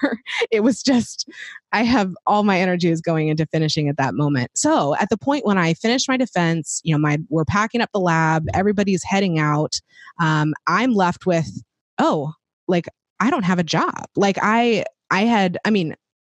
[0.50, 1.28] it was just
[1.72, 4.50] I have all my energy is going into finishing at that moment.
[4.54, 7.90] So at the point when I finished my defense, you know, my we're packing up
[7.92, 9.80] the lab, everybody's heading out.
[10.20, 11.62] Um, I'm left with,
[11.98, 12.32] oh,
[12.66, 12.86] like
[13.20, 14.06] I don't have a job.
[14.16, 15.94] Like I I had, I mean,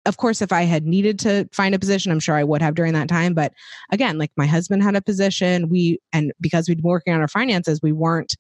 [0.06, 2.74] of course, if I had needed to find a position, I'm sure I would have
[2.74, 3.34] during that time.
[3.34, 3.52] But
[3.92, 7.28] again, like my husband had a position, we and because we'd been working on our
[7.28, 8.36] finances, we weren't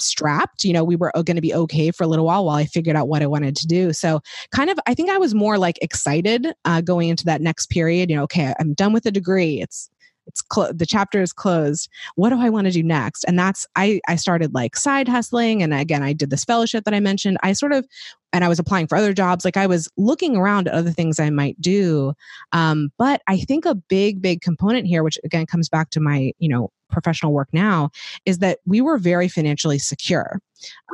[0.00, 0.64] strapped.
[0.64, 2.96] You know, we were going to be okay for a little while while I figured
[2.96, 3.92] out what I wanted to do.
[3.92, 4.20] So,
[4.54, 8.10] kind of, I think I was more like excited uh, going into that next period.
[8.10, 9.60] You know, okay, I'm done with the degree.
[9.60, 9.90] It's
[10.26, 13.66] it's clo- the chapter is closed what do i want to do next and that's
[13.76, 17.36] i i started like side hustling and again i did this fellowship that i mentioned
[17.42, 17.86] i sort of
[18.32, 21.20] and i was applying for other jobs like i was looking around at other things
[21.20, 22.12] i might do
[22.52, 26.32] um, but i think a big big component here which again comes back to my
[26.38, 27.90] you know professional work now
[28.24, 30.40] is that we were very financially secure.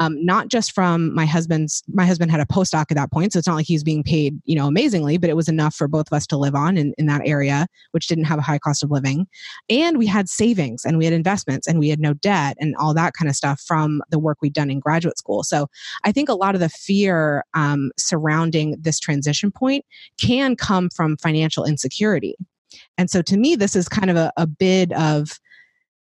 [0.01, 3.39] Um, not just from my husband's my husband had a postdoc at that point so
[3.39, 6.07] it's not like he's being paid you know amazingly but it was enough for both
[6.11, 8.83] of us to live on in, in that area which didn't have a high cost
[8.83, 9.27] of living.
[9.69, 12.95] And we had savings and we had investments and we had no debt and all
[12.95, 15.43] that kind of stuff from the work we'd done in graduate school.
[15.43, 15.69] So
[16.05, 19.85] i think a lot of the fear um, surrounding this transition point
[20.21, 22.35] can come from financial insecurity.
[22.99, 25.39] And so to me this is kind of a, a bid of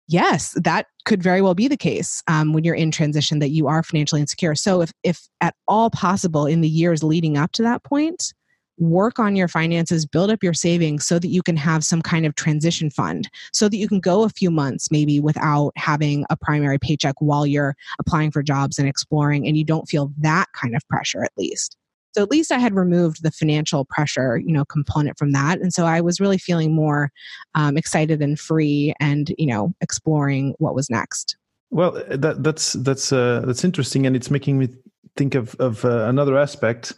[0.09, 3.67] yes, that could very well be the case um, when you're in transition that you
[3.67, 4.55] are financially insecure.
[4.55, 8.33] So if if at all possible in the years leading up to that point,
[8.79, 12.27] work on your finances, build up your savings so that you can have some kind
[12.27, 16.37] of transition fund, so that you can go a few months maybe without having a
[16.37, 20.75] primary paycheck while you're applying for jobs and exploring, and you don't feel that kind
[20.77, 21.77] of pressure at least.
[22.15, 25.73] So at least I had removed the financial pressure, you know, component from that, and
[25.73, 27.11] so I was really feeling more
[27.55, 31.37] um, excited and free, and you know, exploring what was next.
[31.71, 34.69] Well, that, that's that's uh, that's interesting, and it's making me
[35.17, 36.95] think of of uh, another aspect.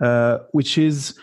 [0.00, 1.18] uh, which is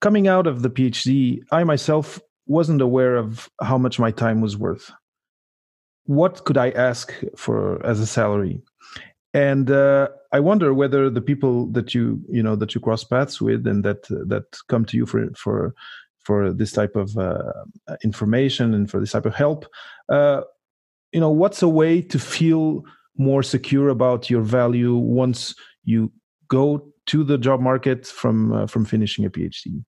[0.00, 1.40] coming out of the PhD.
[1.50, 4.90] I myself wasn't aware of how much my time was worth.
[6.04, 8.60] What could I ask for as a salary?
[9.34, 13.40] And uh, I wonder whether the people that you you know that you cross paths
[13.40, 15.74] with and that that come to you for for
[16.20, 17.52] for this type of uh,
[18.02, 19.66] information and for this type of help,
[20.08, 20.40] uh,
[21.12, 22.82] you know, what's a way to feel
[23.16, 26.10] more secure about your value once you
[26.48, 29.84] go to the job market from uh, from finishing a PhD?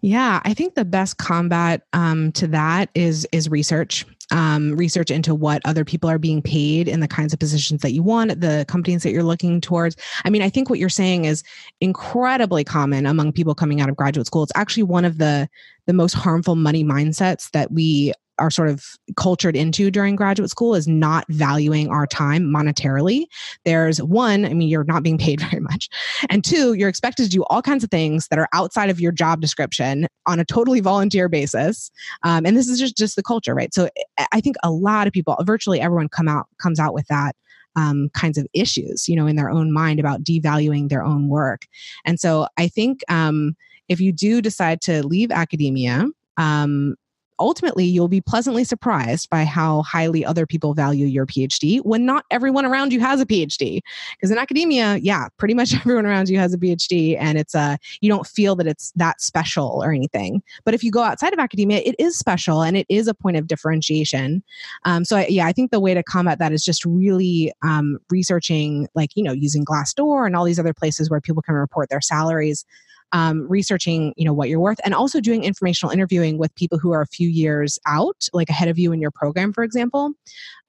[0.00, 4.06] Yeah, I think the best combat um, to that is is research.
[4.32, 7.92] Um, research into what other people are being paid in the kinds of positions that
[7.92, 9.96] you want, the companies that you're looking towards.
[10.24, 11.42] I mean, I think what you're saying is
[11.80, 14.44] incredibly common among people coming out of graduate school.
[14.44, 15.48] It's actually one of the
[15.86, 18.84] the most harmful money mindsets that we are sort of
[19.16, 23.26] cultured into during graduate school is not valuing our time monetarily.
[23.64, 25.88] There's one, I mean, you're not being paid very much.
[26.28, 29.12] And two, you're expected to do all kinds of things that are outside of your
[29.12, 31.90] job description on a totally volunteer basis.
[32.22, 33.72] Um, and this is just, just the culture, right?
[33.72, 33.88] So
[34.32, 37.36] I think a lot of people, virtually everyone come out, comes out with that.
[37.76, 41.66] Um, kinds of issues, you know, in their own mind about devaluing their own work.
[42.04, 43.54] And so I think um,
[43.88, 46.96] if you do decide to leave academia, um,
[47.40, 52.24] ultimately you'll be pleasantly surprised by how highly other people value your PhD when not
[52.30, 53.80] everyone around you has a PhD.
[54.12, 57.60] Because in academia, yeah, pretty much everyone around you has a PhD and it's a
[57.60, 60.42] uh, you don't feel that it's that special or anything.
[60.64, 63.36] But if you go outside of academia, it is special and it is a point
[63.36, 64.42] of differentiation.
[64.84, 67.98] Um, so I, yeah, I think the way to combat that is just really um,
[68.10, 71.88] researching, like you know, using Glassdoor and all these other places where people can report
[71.88, 72.64] their salaries
[73.12, 76.92] um, researching you know what you're worth and also doing informational interviewing with people who
[76.92, 80.12] are a few years out like ahead of you in your program for example.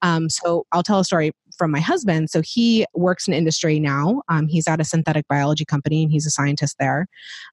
[0.02, 2.30] Um, so i'll tell a story from my husband.
[2.30, 4.22] So he works in industry now.
[4.28, 7.06] Um, he's at a synthetic biology company and he's a scientist there.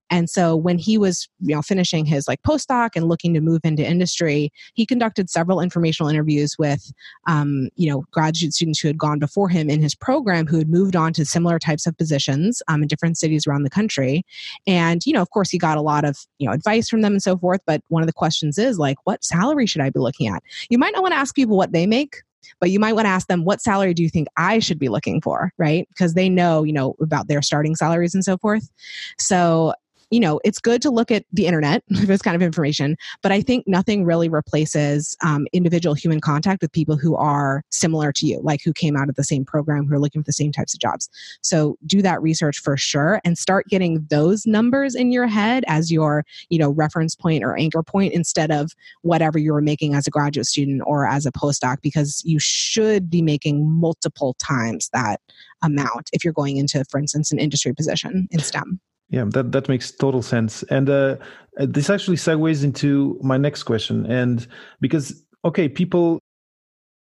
[0.10, 3.62] And so when he was, you know, finishing his like postdoc and looking to move
[3.64, 6.92] into industry, he conducted several informational interviews with,
[7.28, 10.70] um, you know, graduate students who had gone before him in his program who had
[10.70, 14.26] moved on to similar types of positions um, in different cities around the country.
[14.66, 17.14] And you know, of course, he got a lot of you know advice from them
[17.14, 17.62] and so forth.
[17.66, 20.42] But one of the questions is like, what salary should I be looking at?
[20.70, 22.18] You might not want to ask people what they make
[22.60, 24.90] but you might want to ask them what salary do you think i should be
[24.90, 25.52] looking for?
[25.58, 25.88] Right?
[25.90, 28.70] Because they know you know about their starting salaries and so forth.
[29.18, 29.74] So
[30.12, 33.32] you know, it's good to look at the internet for this kind of information, but
[33.32, 38.26] I think nothing really replaces um, individual human contact with people who are similar to
[38.26, 40.52] you, like who came out of the same program, who are looking for the same
[40.52, 41.10] types of jobs.
[41.42, 45.92] So do that research for sure and start getting those numbers in your head as
[45.92, 50.08] your, you know, reference point or anchor point instead of whatever you were making as
[50.08, 55.22] a graduate student or as a postdoc, because you should be making multiple times that
[55.62, 58.80] amount if you're going into, for instance, an industry position in STEM.
[59.10, 60.64] Yeah, that, that makes total sense.
[60.64, 61.18] And uh,
[61.60, 64.06] uh, this actually segues into my next question.
[64.06, 64.48] And
[64.82, 66.20] because, okay, people,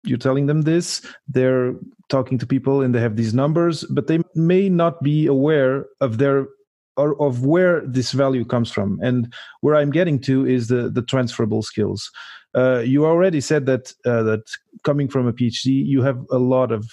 [0.04, 1.74] you're telling them this, they're
[2.10, 6.17] talking to people and they have these numbers, but they may not be aware of
[6.17, 6.48] their
[6.96, 9.00] or of where this value comes from.
[9.04, 12.10] And where I'm getting to is the, the transferable skills.
[12.56, 14.41] Uh, you already said that uh, that
[14.84, 16.89] coming from a PhD, you have a lot of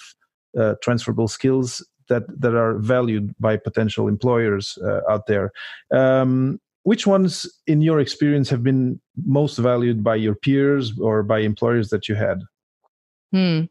[0.59, 5.51] uh, transferable skills that that are valued by potential employers uh, out there.
[5.91, 11.39] Um, which ones, in your experience, have been most valued by your peers or by
[11.39, 12.43] employers that you had?
[13.31, 13.63] Hmm.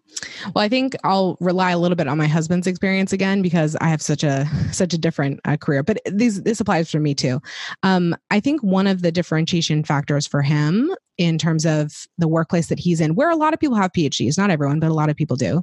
[0.54, 3.88] Well, I think I'll rely a little bit on my husband's experience again because I
[3.88, 5.82] have such a such a different uh, career.
[5.82, 7.40] But these this applies for me too.
[7.82, 12.66] Um, I think one of the differentiation factors for him in terms of the workplace
[12.66, 15.08] that he's in, where a lot of people have PhDs, not everyone, but a lot
[15.08, 15.62] of people do,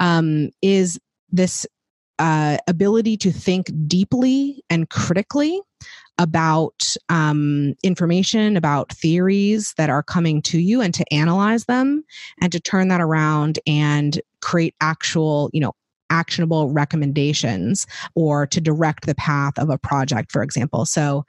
[0.00, 0.98] um, is
[1.30, 1.66] this
[2.20, 5.60] uh, ability to think deeply and critically
[6.18, 12.04] about um, information, about theories that are coming to you, and to analyze them
[12.42, 15.72] and to turn that around and create actual, you know,
[16.10, 20.84] actionable recommendations or to direct the path of a project, for example.
[20.84, 21.24] So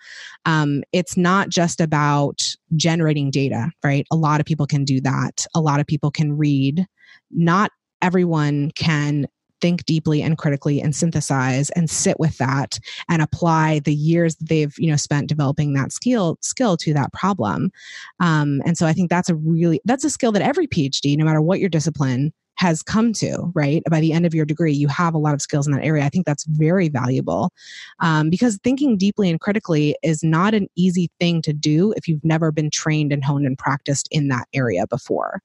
[0.46, 2.42] um, it's not just about
[2.76, 4.06] generating data, right?
[4.12, 5.46] A lot of people can do that.
[5.56, 6.86] A lot of people can read.
[7.30, 9.28] Not everyone can
[9.62, 14.50] think deeply and critically and synthesize and sit with that and apply the years that
[14.50, 17.72] they've you know spent developing that skill skill to that problem.
[18.20, 21.26] Um, and so i think that's a really that's a skill that every phd no
[21.26, 23.82] matter what your discipline has come to right?
[23.90, 26.06] By the end of your degree you have a lot of skills in that area.
[26.06, 27.52] I think that's very valuable.
[28.00, 32.24] Um, because thinking deeply and critically is not an easy thing to do if you've
[32.24, 35.42] never been trained and honed and practiced in that area before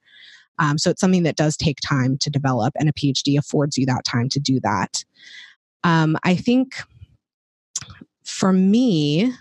[0.59, 3.87] um, so it's something that does take time to develop, and a PhD affords you
[3.87, 5.05] that time to do that.
[5.85, 6.75] Um, I think
[8.25, 9.33] for me,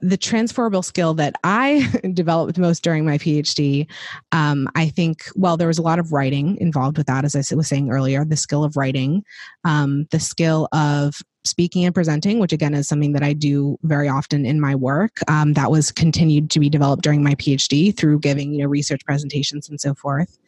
[0.00, 3.86] the transferable skill that I developed most during my PhD,
[4.32, 7.54] um, I think, well, there was a lot of writing involved with that, as I
[7.54, 9.24] was saying earlier, the skill of writing,
[9.64, 14.08] um, the skill of speaking and presenting, which again is something that I do very
[14.08, 15.18] often in my work.
[15.28, 19.04] Um, that was continued to be developed during my PhD through giving, you know, research
[19.04, 20.38] presentations and so forth.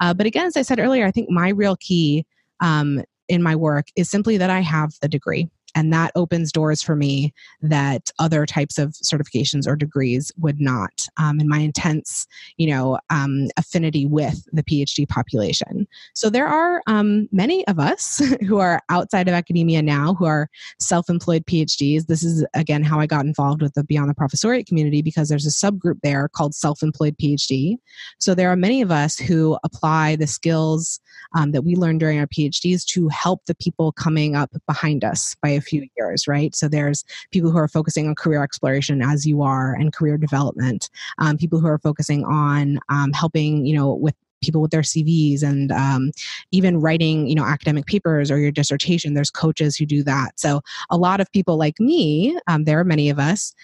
[0.00, 2.26] Uh, but again, as I said earlier, I think my real key
[2.60, 6.82] um, in my work is simply that I have the degree and that opens doors
[6.82, 12.26] for me that other types of certifications or degrees would not um, in my intense
[12.56, 15.86] you know um, affinity with the phd population.
[16.14, 20.48] So there are um, many of us who are outside of academia now who are
[20.80, 25.02] self-employed phds this is again how i got involved with the beyond the professoriate community
[25.02, 27.76] because there's a subgroup there called self-employed phd
[28.18, 31.00] so there are many of us who apply the skills
[31.36, 35.34] um, that we learned during our phds to help the people coming up behind us
[35.42, 36.54] by few years, right?
[36.54, 40.90] So there's people who are focusing on career exploration as you are and career development,
[41.18, 45.42] um, people who are focusing on um, helping, you know, with people with their CVs
[45.42, 46.10] and um,
[46.52, 49.14] even writing, you know, academic papers or your dissertation.
[49.14, 50.38] There's coaches who do that.
[50.38, 50.60] So
[50.90, 53.54] a lot of people like me, um, there are many of us,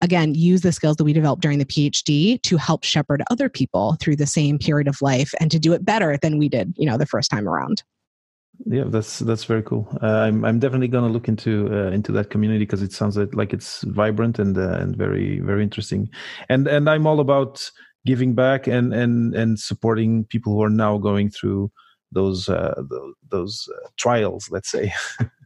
[0.00, 3.96] again, use the skills that we developed during the PhD to help shepherd other people
[4.00, 6.86] through the same period of life and to do it better than we did, you
[6.86, 7.82] know, the first time around
[8.66, 9.88] yeah that's that's very cool.
[10.02, 13.16] Uh, i'm i'm definitely going to look into uh, into that community because it sounds
[13.16, 16.08] like it's vibrant and uh, and very very interesting.
[16.48, 17.70] And and i'm all about
[18.06, 21.70] giving back and and and supporting people who are now going through
[22.12, 24.92] those uh, those, those uh, trials let's say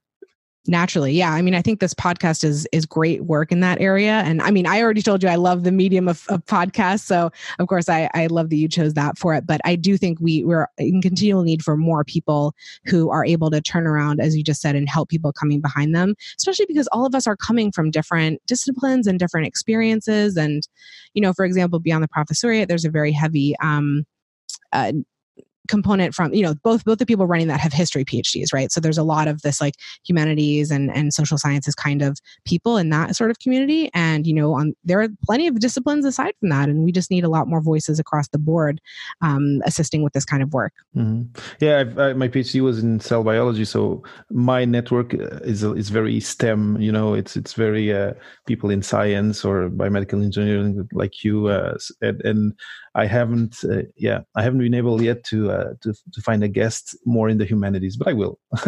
[0.68, 1.12] naturally.
[1.12, 4.22] Yeah i mean i think this podcast is is great work in that area.
[4.24, 7.00] And i mean i already told you i love the medium of, of podcasts.
[7.00, 9.46] So of course I, I love that you chose that for it.
[9.46, 12.54] But i do think we we're in continual need for more people
[12.84, 15.94] who are able to turn around as you just said and help people coming behind
[15.94, 20.36] them especially because all of us are coming from different disciplines and different experiences.
[20.36, 20.66] And
[21.14, 24.04] you know for example beyond the professoriate there's a very heavy um,
[24.72, 24.92] uh,
[25.68, 28.72] component from you know both both the people running that have history phds right?
[28.72, 32.76] So there's a lot of this like humanities and and social sciences kind of people
[32.76, 33.90] in that sort of community.
[33.94, 37.10] And you know on there are plenty of disciplines aside from that and we just
[37.10, 38.80] need a lot more voices across the board
[39.22, 40.72] um, assisting with this kind of work.
[40.96, 41.22] Mm-hmm.
[41.60, 46.20] yeah I, my phd was in cell biology so my network uh, is is very
[46.20, 47.14] stem you know?
[47.14, 48.12] It's it's very uh,
[48.46, 52.52] people in science or biomedical engineering like you uh, and, and
[52.96, 56.48] I haven't, uh, yeah, I haven't been able yet to, uh, to to find a
[56.48, 58.38] guest more in the humanities, but I will.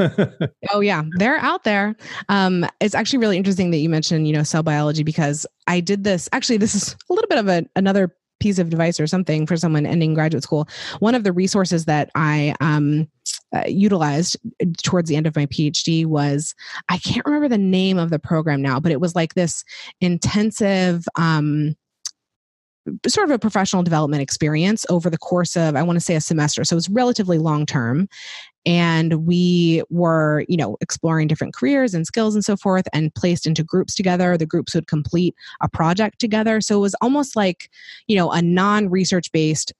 [0.72, 1.94] oh yeah, they're out there.
[2.28, 6.04] Um, it's actually really interesting that you mentioned, you know, cell biology because I did
[6.04, 6.28] this.
[6.32, 9.56] Actually, this is a little bit of a, another piece of advice or something for
[9.56, 10.68] someone ending graduate school.
[11.00, 13.08] One of the resources that I um,
[13.54, 14.36] uh, utilized
[14.82, 16.54] towards the end of my PhD was
[16.88, 19.64] I can't remember the name of the program now, but it was like this
[20.00, 21.04] intensive.
[21.16, 21.76] Um,
[23.06, 26.20] sort of a professional development experience over the course of i want to say a
[26.20, 26.64] semester.
[26.64, 28.08] So it was relatively long term.
[28.66, 33.46] And we were you know exploring different careers and skills and so forth and placed
[33.46, 34.36] into groups together.
[34.36, 36.60] The groups would complete a project together.
[36.60, 37.70] So it was almost like
[38.06, 39.72] you know a non-research based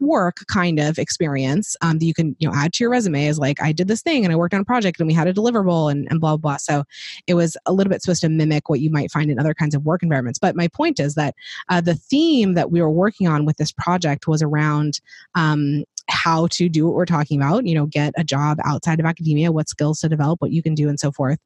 [0.00, 3.38] work kind of experience um, that you can you know add to your resume is
[3.38, 5.32] like I did this thing and I worked on a project and we had a
[5.32, 6.56] deliverable and, and blah, blah blah.
[6.58, 6.84] So
[7.26, 9.74] it was a little bit supposed to mimic what you might find in other kinds
[9.74, 10.38] of work environments.
[10.38, 11.34] But my point is that
[11.68, 15.00] uh, the theme that we were working on with this project was around
[15.34, 19.06] um, how to do what we're talking about you know get a job outside of
[19.06, 21.38] academia what skills to develop what you can do and so forth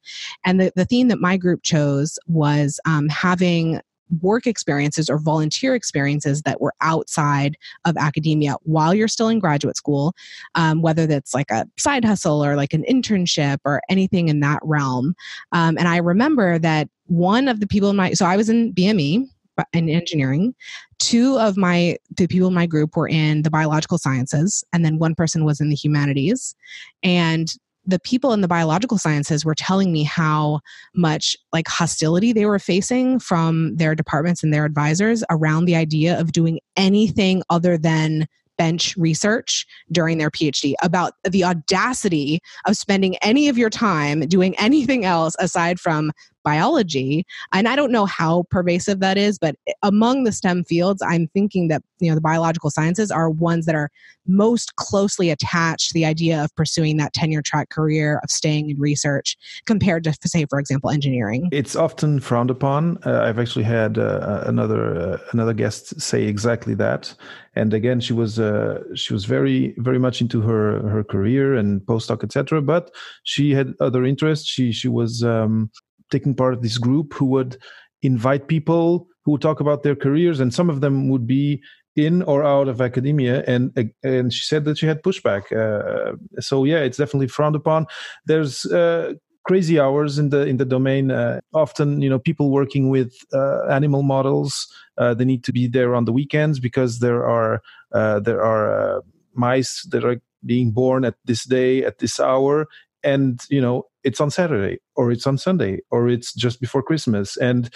[0.45, 3.81] and the, the theme that my group chose was um, having
[4.21, 9.77] work experiences or volunteer experiences that were outside of academia while you're still in graduate
[9.77, 10.15] school,
[10.55, 14.61] um, whether that's like a side hustle or like an internship or anything in that
[14.63, 15.15] realm.
[15.53, 18.73] Um, and I remember that one of the people in my, so I was in
[18.73, 19.27] BME
[19.73, 20.55] in engineering.
[20.99, 24.99] Two of my the people in my group were in the biological sciences, and then
[24.99, 26.55] one person was in the humanities.
[27.03, 27.49] And
[27.85, 30.61] the people in the biological sciences were telling me how
[30.95, 36.19] much like hostility they were facing from their departments and their advisors around the idea
[36.19, 38.27] of doing anything other than
[38.59, 44.55] bench research during their PhD about the audacity of spending any of your time doing
[44.59, 46.13] anything else aside from
[46.43, 51.29] biology and i don't know how pervasive that is but among the stem fields i'm
[51.29, 53.91] thinking that you know the biological sciences are ones that are
[54.27, 58.79] most closely attached to the idea of pursuing that tenure track career of staying in
[58.79, 59.37] research
[59.67, 61.49] compared to say for example engineering.
[61.53, 62.99] It's often frowned upon.
[63.05, 67.15] Uh, i've actually had uh, another uh, another guest say exactly that.
[67.55, 71.81] And again she was uh, she was very very much into her her career and
[71.83, 72.91] postdoc etc but
[73.25, 74.49] she had other interests.
[74.49, 75.71] She she was um,
[76.13, 77.57] taking part of this group who would
[78.03, 81.63] invite people who would talk about their careers, and some of them would be
[81.95, 83.45] in or out of academia.
[83.47, 85.53] And and she said that she had pushback.
[85.53, 87.87] Uh, so yeah it's definitely frowned upon.
[88.27, 91.11] There's uh, crazy hours in the in the domain.
[91.11, 94.67] Uh, often you know people working with uh, animal models
[94.99, 99.03] uh, they need to be there on the weekends because there are uh, there are
[99.35, 102.67] mice that are being born at this day at this hour
[103.05, 107.37] and you know it's on saturday or it's on sunday or it's just before christmas
[107.37, 107.71] and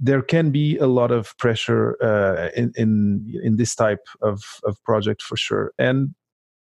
[0.00, 4.82] there can be a lot of pressure uh, in, in in this type of of
[4.82, 6.14] project for sure, and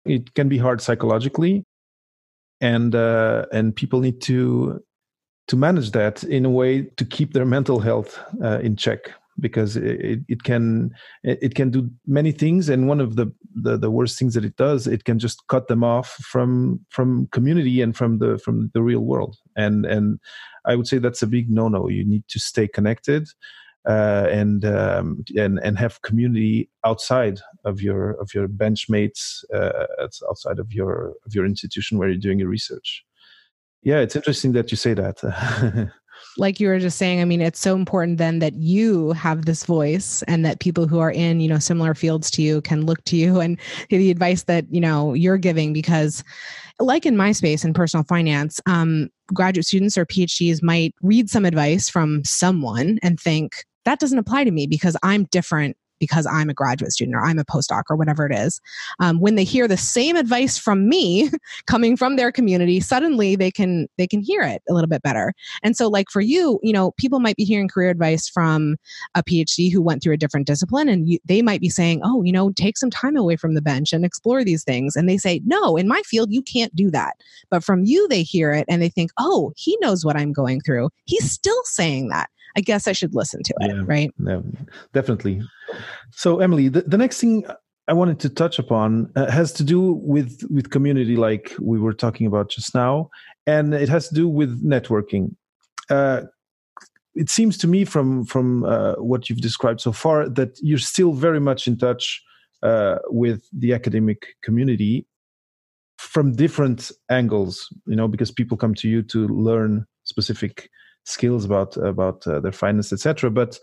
[0.05, 1.63] it can be hard psychologically,
[2.61, 4.83] and uh, and people need to
[5.47, 9.75] to manage that in a way to keep their mental health uh, in check because
[9.75, 10.91] it, it can
[11.23, 14.55] it can do many things and one of the, the, the worst things that it
[14.55, 18.81] does it can just cut them off from from community and from the from the
[18.81, 20.19] real world and and
[20.65, 21.89] I would say that's a big no-no.
[21.89, 23.27] You need to stay connected
[23.87, 29.85] uh, and um, and and have community outside of your of your benchmates, uh,
[30.29, 33.03] outside of your of your institution where you're doing your research.
[33.81, 35.91] Yeah, it's interesting that you say that.
[36.37, 39.65] like you were just saying i mean it's so important then that you have this
[39.65, 43.03] voice and that people who are in you know similar fields to you can look
[43.05, 43.59] to you and
[43.89, 46.23] the advice that you know you're giving because
[46.79, 51.45] like in my space in personal finance um, graduate students or phds might read some
[51.45, 56.49] advice from someone and think that doesn't apply to me because i'm different because I'm
[56.49, 58.59] a graduate student or I'm a postdoc or whatever it is.
[58.99, 61.29] Um, when they hear the same advice from me
[61.67, 65.33] coming from their community, suddenly they can they can hear it a little bit better.
[65.63, 68.77] And so, like for you, you know, people might be hearing career advice from
[69.15, 72.23] a PhD who went through a different discipline, and you, they might be saying, "Oh,
[72.23, 75.17] you know, take some time away from the bench and explore these things." And they
[75.17, 77.15] say, "No, in my field, you can't do that."
[77.49, 80.61] But from you, they hear it and they think, "Oh, he knows what I'm going
[80.61, 80.89] through.
[81.05, 84.11] He's still saying that." I guess I should listen to it, yeah, right?
[84.25, 84.41] Yeah,
[84.93, 85.41] definitely.
[86.11, 87.45] So, Emily, the, the next thing
[87.89, 91.93] I wanted to touch upon uh, has to do with with community, like we were
[91.93, 93.09] talking about just now,
[93.47, 95.35] and it has to do with networking.
[95.89, 96.21] Uh,
[97.15, 101.13] it seems to me from from uh, what you've described so far that you're still
[101.13, 102.23] very much in touch
[102.61, 105.07] uh, with the academic community
[105.97, 107.67] from different angles.
[107.87, 110.69] You know, because people come to you to learn specific
[111.09, 113.29] skills about about uh, their finance, etc.
[113.29, 113.59] But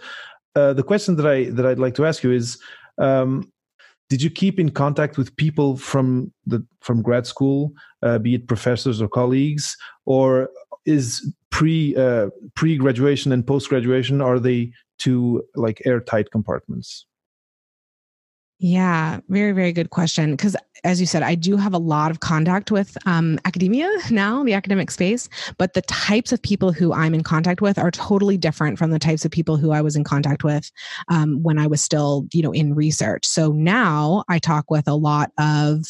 [0.55, 2.59] uh, the question that I that I'd like to ask you is.
[2.99, 3.53] Um,
[4.09, 7.73] did you keep in contact with people from the from grad school,
[8.03, 10.49] uh, be it professors or colleagues, or
[10.85, 17.07] is pre uh, pre graduation and post graduation are they two like airtight compartments?
[18.59, 20.31] Yeah, very, very good question.
[20.31, 24.43] Because as you said, I do have a lot of contact with um, academia now,
[24.45, 25.29] the academic space,
[25.59, 28.99] but the types of people who I'm in contact with are totally different from the
[28.99, 30.71] types of people who I was in contact with
[31.09, 33.27] um, when I was still, you know, in research.
[33.27, 35.85] So now I talk with a lot of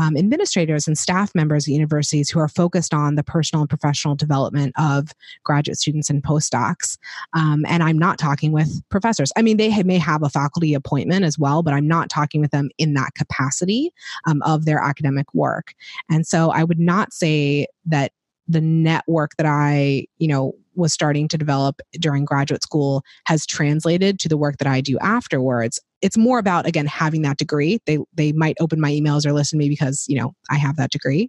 [0.00, 4.14] um, administrators and staff members at universities who are focused on the personal and professional
[4.14, 5.12] development of
[5.44, 6.98] graduate students and postdocs.
[7.34, 9.32] Um, and I'm not talking with professors.
[9.36, 12.50] I mean, they may have a faculty appointment as well, but I'm not talking with
[12.50, 13.92] them in that capacity
[14.26, 15.74] um, of their academic work.
[16.10, 18.12] And so I would not say that
[18.46, 24.18] the network that I, you know, was starting to develop during graduate school has translated
[24.20, 25.80] to the work that I do afterwards.
[26.02, 27.78] It's more about again having that degree.
[27.86, 30.76] They they might open my emails or listen to me because you know I have
[30.76, 31.28] that degree,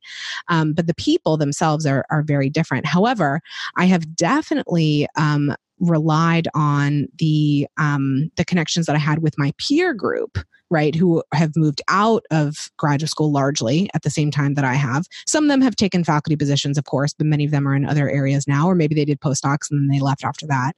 [0.49, 2.85] um, but the people themselves are are very different.
[2.85, 3.39] However,
[3.77, 9.53] I have definitely um, relied on the um, the connections that I had with my
[9.57, 10.37] peer group
[10.69, 14.73] right, who have moved out of graduate school largely at the same time that I
[14.73, 15.05] have.
[15.27, 17.85] Some of them have taken faculty positions, of course, but many of them are in
[17.85, 20.75] other areas now, or maybe they did postdocs and they left after that.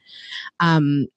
[0.60, 1.08] Um,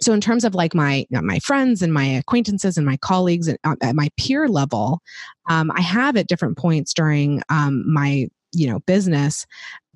[0.00, 3.58] so in terms of like my my friends and my acquaintances and my colleagues and,
[3.64, 5.00] uh, at my peer level
[5.48, 9.46] um, i have at different points during um, my you know business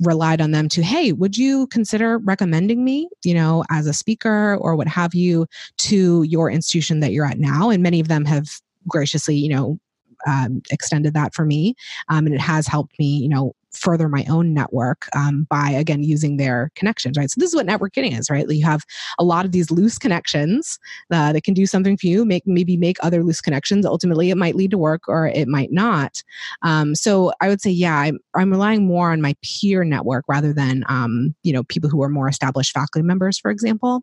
[0.01, 4.57] relied on them to hey would you consider recommending me you know as a speaker
[4.61, 5.47] or what have you
[5.79, 8.47] to your institution that you're at now and many of them have
[8.89, 9.79] graciously you know
[10.27, 11.75] um, extended that for me
[12.09, 16.03] um, and it has helped me you know further my own network um, by again
[16.03, 17.31] using their connections right?
[17.31, 18.49] So this is what networking is right?
[18.49, 18.85] You have
[19.19, 20.79] a lot of these loose connections
[21.11, 23.87] uh, that can do something for you make maybe make other loose connections.
[23.87, 26.23] Ultimately it might lead to work or it might not.
[26.63, 30.53] Um, so i would say yeah I'm, I'm relying more on my peer network rather
[30.53, 34.03] than um, you know people who are more established faculty members for example.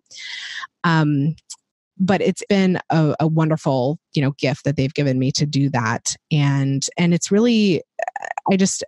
[0.83, 1.35] Um,
[1.99, 5.69] but it's been a, a, wonderful you know gift that they've given me to do
[5.69, 6.15] that.
[6.31, 7.81] And and it's really
[8.51, 8.83] i just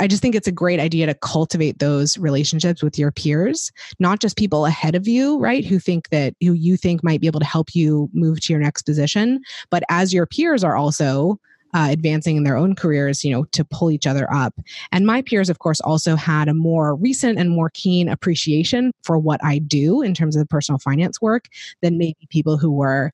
[0.00, 3.70] I just think it's a great idea to cultivate those relationships with your peers,
[4.00, 5.64] not just people ahead of you, right?
[5.64, 8.60] Who think that who you think might be able to help you move to your
[8.60, 9.40] next position,
[9.70, 11.38] but as your peers are also
[11.74, 14.54] uh, advancing in their own careers, you know, to pull each other up.
[14.92, 19.18] And my peers, of course, also had a more recent and more keen appreciation for
[19.18, 21.46] what I do in terms of the personal finance work
[21.82, 23.12] than maybe people who were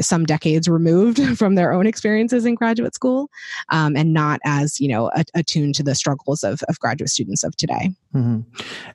[0.00, 3.28] some decades removed from their own experiences in graduate school
[3.70, 7.56] um, and not as you know attuned to the struggles of, of graduate students of
[7.56, 8.40] today mm-hmm.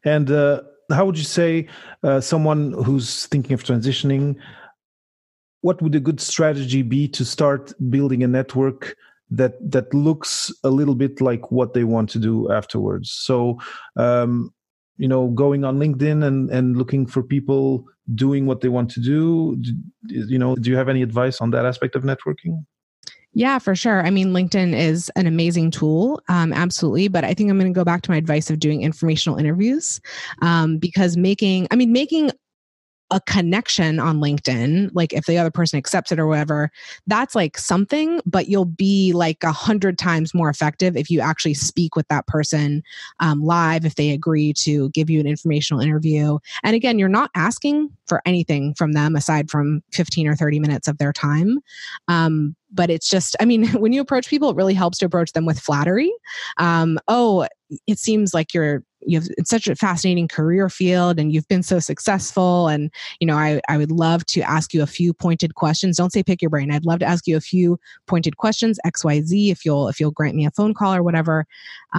[0.03, 1.67] and uh, how would you say
[2.03, 4.35] uh, someone who's thinking of transitioning
[5.61, 8.95] what would a good strategy be to start building a network
[9.31, 13.59] that that looks a little bit like what they want to do afterwards so
[13.95, 14.53] um,
[14.97, 18.99] you know going on linkedin and and looking for people doing what they want to
[18.99, 19.57] do
[20.07, 22.63] you know do you have any advice on that aspect of networking
[23.37, 24.01] yeah, for sure.
[24.01, 27.09] I mean, LinkedIn is an amazing tool, um, absolutely.
[27.09, 29.99] But I think I'm going to go back to my advice of doing informational interviews
[30.41, 32.31] um, because making, I mean, making
[33.11, 36.71] a connection on LinkedIn, like if the other person accepts it or whatever,
[37.05, 41.53] that's like something, but you'll be like a hundred times more effective if you actually
[41.53, 42.81] speak with that person
[43.19, 46.39] um, live, if they agree to give you an informational interview.
[46.63, 50.87] And again, you're not asking for anything from them aside from 15 or 30 minutes
[50.87, 51.59] of their time.
[52.07, 55.31] Um, but it's just, I mean, when you approach people, it really helps to approach
[55.33, 56.11] them with flattery.
[56.57, 57.47] Um, oh,
[57.87, 61.63] it seems like you're you have it's such a fascinating career field and you've been
[61.63, 62.67] so successful.
[62.67, 65.97] And you know I, I would love to ask you a few pointed questions.
[65.97, 66.71] Don't say pick your brain.
[66.71, 70.35] I'd love to ask you a few pointed questions xyz if you'll if you'll grant
[70.35, 71.45] me a phone call or whatever.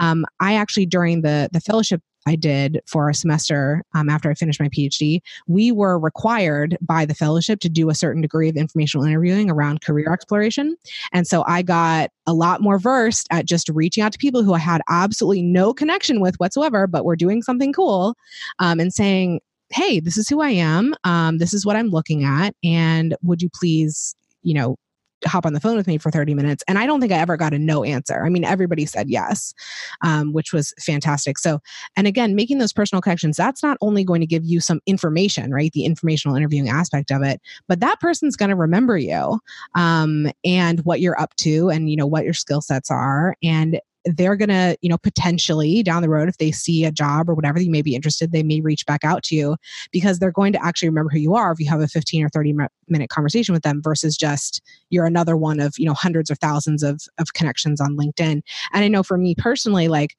[0.00, 4.34] Um, i actually during the the fellowship I did for a semester um, after I
[4.34, 8.56] finished my PhD, we were required by the fellowship to do a certain degree of
[8.56, 10.76] informational interviewing around career exploration.
[11.12, 14.54] And so I got a lot more versed at just reaching out to people who
[14.54, 18.16] I had absolutely no connection with whatsoever, but were doing something cool
[18.58, 20.94] um, and saying, Hey, this is who I am.
[21.02, 22.54] Um, this is what I'm looking at.
[22.62, 24.76] And would you please, you know,
[25.24, 26.62] hop on the phone with me for 30 minutes.
[26.68, 28.24] And I don't think I ever got a no answer.
[28.24, 29.54] I mean, everybody said yes,
[30.02, 31.38] um, which was fantastic.
[31.38, 31.60] So,
[31.96, 35.52] and again, making those personal connections, that's not only going to give you some information,
[35.52, 35.72] right?
[35.72, 39.40] The informational interviewing aspect of it, but that person's going to remember you
[39.74, 43.36] um, and what you're up to and, you know, what your skill sets are.
[43.42, 47.28] And they're going to, you know, potentially down the road, if they see a job
[47.28, 49.56] or whatever, you may be interested, they may reach back out to you
[49.92, 52.28] because they're going to actually remember who you are if you have a 15 or
[52.28, 52.54] 30
[52.88, 56.82] minute conversation with them versus just you're another one of, you know, hundreds or thousands
[56.82, 58.42] of, of connections on LinkedIn.
[58.72, 60.16] And I know for me personally, like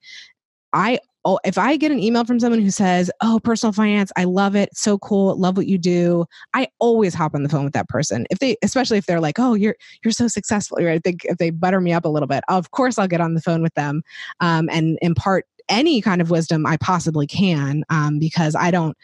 [0.72, 4.24] I oh, if I get an email from someone who says, "Oh, personal finance, I
[4.24, 6.24] love it, so cool, love what you do,"
[6.54, 8.26] I always hop on the phone with that person.
[8.30, 10.94] If they, especially if they're like, "Oh, you're you're so successful," right?
[10.94, 13.34] I think if they butter me up a little bit, of course I'll get on
[13.34, 14.02] the phone with them
[14.40, 18.96] um, and impart any kind of wisdom I possibly can um, because I don't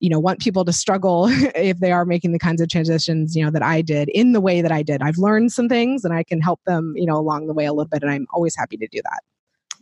[0.00, 3.44] you know want people to struggle if they are making the kinds of transitions you
[3.44, 5.02] know that I did in the way that I did.
[5.02, 7.72] I've learned some things and I can help them you know along the way a
[7.72, 9.22] little bit and I'm always happy to do that.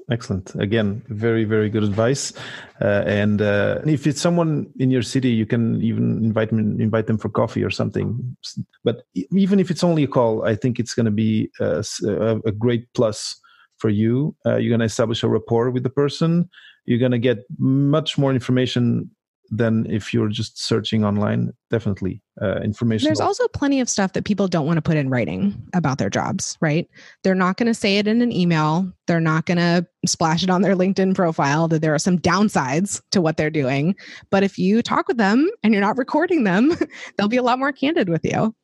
[0.09, 0.55] Excellent.
[0.55, 2.33] Again, very, very good advice.
[2.81, 7.09] Uh, and uh, if it's someone in your city, you can even invite them, invite
[7.09, 8.37] them for coffee or something.
[8.85, 12.53] But even if it's only a call, I think it's going to be a, a,
[12.53, 13.35] great plus
[13.79, 14.37] for you.
[14.47, 16.49] Uh, you're going to establish a rapport with the person.
[16.85, 19.11] You're going to get much more information
[19.51, 21.53] than if you're just searching online.
[21.70, 23.07] Definitely uh, information.
[23.07, 26.11] There's also plenty of stuff that people don't want to put in writing about their
[26.11, 26.88] jobs, right?
[27.22, 28.90] They're not going to say it in an email.
[29.07, 33.03] They're not going to splash it on their LinkedIn profile that there are some downsides
[33.11, 33.94] to what they're doing.
[34.30, 36.72] But if you talk with them and you're not recording them,
[37.16, 38.55] they'll be a lot more candid with you.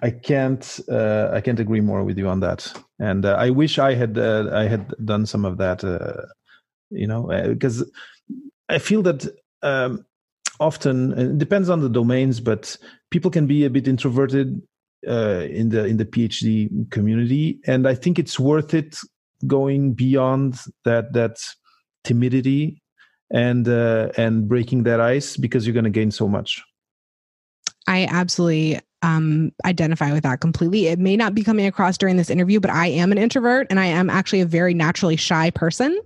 [0.00, 0.80] I can't.
[0.88, 2.72] Uh, I can't agree more with you on that.
[3.00, 4.16] And uh, I wish I had.
[4.16, 5.82] Uh, I had done some of that.
[5.82, 6.26] Uh,
[6.90, 7.84] you know, because
[8.68, 9.26] I feel that
[9.62, 10.04] um,
[10.60, 12.76] often it depends on the domains but
[13.10, 14.60] people can be a bit introverted
[15.06, 18.98] uh, in the in the phd community and i think it's worth it
[19.46, 21.38] going beyond that that
[22.04, 22.82] timidity
[23.30, 26.62] and uh, and breaking that ice because you're going to gain so much
[27.86, 30.86] i absolutely um, identify with that completely.
[30.86, 33.78] It may not be coming across during this interview, but I am an introvert and
[33.78, 35.98] I am actually a very naturally shy person.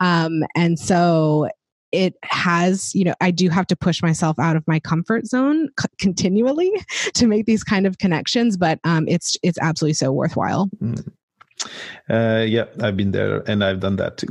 [0.00, 1.48] Um, and so
[1.92, 5.68] it has, you know, I do have to push myself out of my comfort zone
[5.78, 6.72] c- continually
[7.14, 10.68] to make these kind of connections, but um, it's it's absolutely so worthwhile.
[10.82, 11.06] Mm.
[12.10, 14.26] Uh, yeah, I've been there and I've done that too.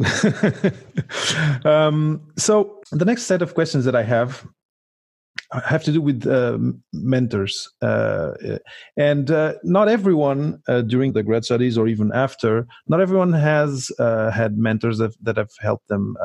[1.70, 4.45] um, so the next set of questions that I have
[5.66, 6.57] have to do with uh,
[6.93, 7.70] mentors.
[7.82, 8.32] Uh,
[8.97, 13.91] and uh, not everyone uh, during the grad studies or even after, not everyone has
[13.99, 16.16] uh, had mentors that, that have helped them.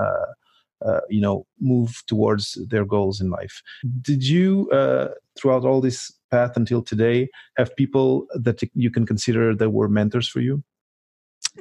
[0.85, 3.63] Uh, you know, move towards their goals in life.
[4.03, 9.55] Did you, uh, throughout all this path until today, have people that you can consider
[9.55, 10.63] that were mentors for you?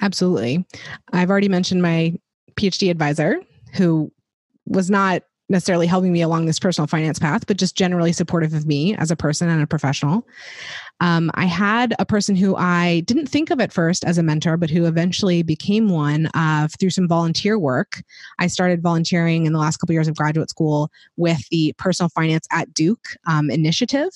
[0.01, 0.65] Absolutely.
[1.13, 2.13] I've already mentioned my
[2.57, 3.39] PhD advisor,
[3.73, 4.11] who
[4.65, 8.65] was not necessarily helping me along this personal finance path, but just generally supportive of
[8.65, 10.25] me as a person and a professional.
[11.01, 14.57] Um, I had a person who I didn't think of at first as a mentor,
[14.57, 18.01] but who eventually became one uh, through some volunteer work.
[18.39, 22.47] I started volunteering in the last couple years of graduate school with the Personal Finance
[22.51, 24.09] at Duke um, initiative.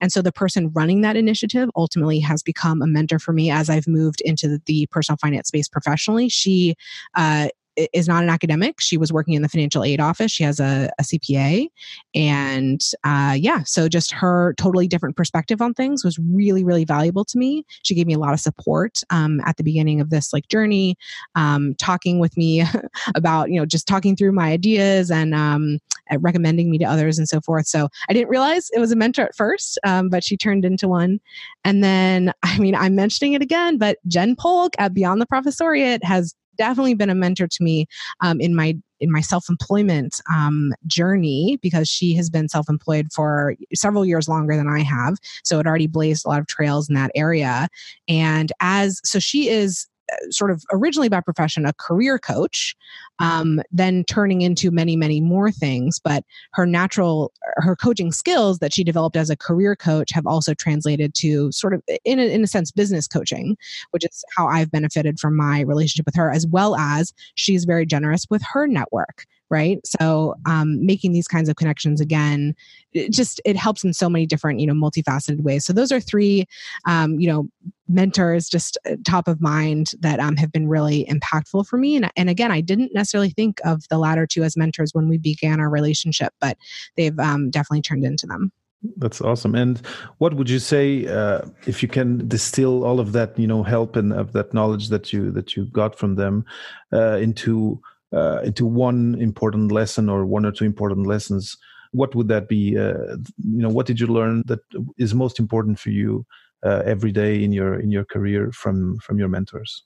[0.00, 3.70] And so the person running that initiative ultimately has become a mentor for me as
[3.70, 6.28] I've moved into the personal finance space professionally.
[6.28, 6.74] She
[7.14, 8.80] uh, is not an academic.
[8.80, 10.30] She was working in the financial aid office.
[10.30, 11.68] She has a, a CPA.
[12.14, 17.24] And uh, yeah, so just her totally different perspective on things was really, really valuable
[17.26, 17.64] to me.
[17.82, 20.96] She gave me a lot of support um, at the beginning of this like journey,
[21.34, 22.64] um, talking with me
[23.14, 25.78] about, you know, just talking through my ideas and um,
[26.18, 27.66] recommending me to others and so forth.
[27.66, 30.88] So I didn't realize it was a mentor at first, um, but she turned into
[30.88, 31.20] one.
[31.64, 36.04] And then, I mean, I'm mentioning it again, but Jen Polk at Beyond the Professoriate
[36.04, 37.86] has definitely been a mentor to me
[38.20, 44.06] um, in my in my self-employment um, journey because she has been self-employed for several
[44.06, 45.16] years longer than i have.
[45.42, 47.68] So it already blazed a lot of trails in that area.
[48.08, 49.86] And as so she is
[50.30, 52.74] sort of originally by profession a career coach
[53.18, 56.00] um, then turning into many many more things.
[56.02, 60.54] But her natural her coaching skills that she developed as a career coach have also
[60.54, 63.56] translated to sort of in a, in a sense business coaching
[63.90, 67.86] which is how i've benefited from my relationship with her as well as she's very
[67.86, 69.78] generous with her network right?
[69.86, 72.54] So um, making these kinds of connections again
[72.94, 75.64] it just it helps in so many different you know multifaceted ways.
[75.64, 76.46] So those are three
[76.86, 77.48] um, you know
[77.86, 81.96] mentors just uh, top of mind that um, have been really impactful for me.
[81.96, 85.18] And, and again i didn't necessarily think of the latter two as mentors when we
[85.18, 86.56] began our relationship but
[86.96, 88.52] they've um, definitely turned into them.
[88.96, 89.54] That's awesome.
[89.54, 89.80] And
[90.18, 93.96] what would you say uh, if you can distill all of that you know help
[93.96, 96.44] and of that knowledge that you that you got from them
[96.92, 97.80] uh, into
[98.14, 101.56] uh, into one important lesson or one or two important lessons
[101.92, 104.60] what would that be uh, you know what did you learn that
[104.98, 106.26] is most important for you
[106.64, 109.84] uh, every day in your in your career from from your mentors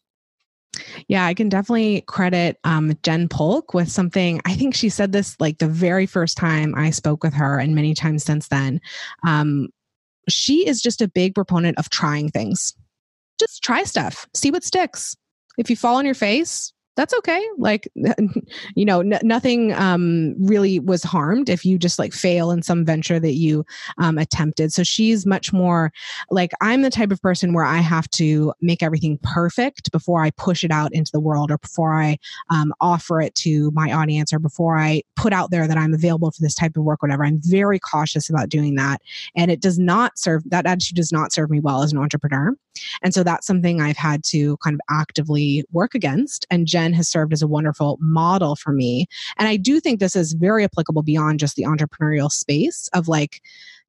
[1.08, 4.40] yeah, I can definitely credit um, Jen Polk with something.
[4.44, 7.74] I think she said this like the very first time I spoke with her, and
[7.74, 8.80] many times since then.
[9.26, 9.68] Um,
[10.28, 12.74] she is just a big proponent of trying things.
[13.40, 15.16] Just try stuff, see what sticks.
[15.56, 17.46] If you fall on your face, that's okay.
[17.58, 17.88] Like,
[18.74, 22.84] you know, n- nothing um, really was harmed if you just like fail in some
[22.84, 23.64] venture that you
[23.98, 24.72] um, attempted.
[24.72, 25.92] So she's much more
[26.30, 30.32] like I'm the type of person where I have to make everything perfect before I
[30.32, 32.18] push it out into the world or before I
[32.50, 36.32] um, offer it to my audience or before I put out there that I'm available
[36.32, 37.24] for this type of work, whatever.
[37.24, 39.02] I'm very cautious about doing that.
[39.36, 42.56] And it does not serve, that attitude does not serve me well as an entrepreneur.
[43.02, 46.46] And so that's something I've had to kind of actively work against.
[46.50, 49.06] And Jen has served as a wonderful model for me.
[49.36, 53.42] And I do think this is very applicable beyond just the entrepreneurial space of like,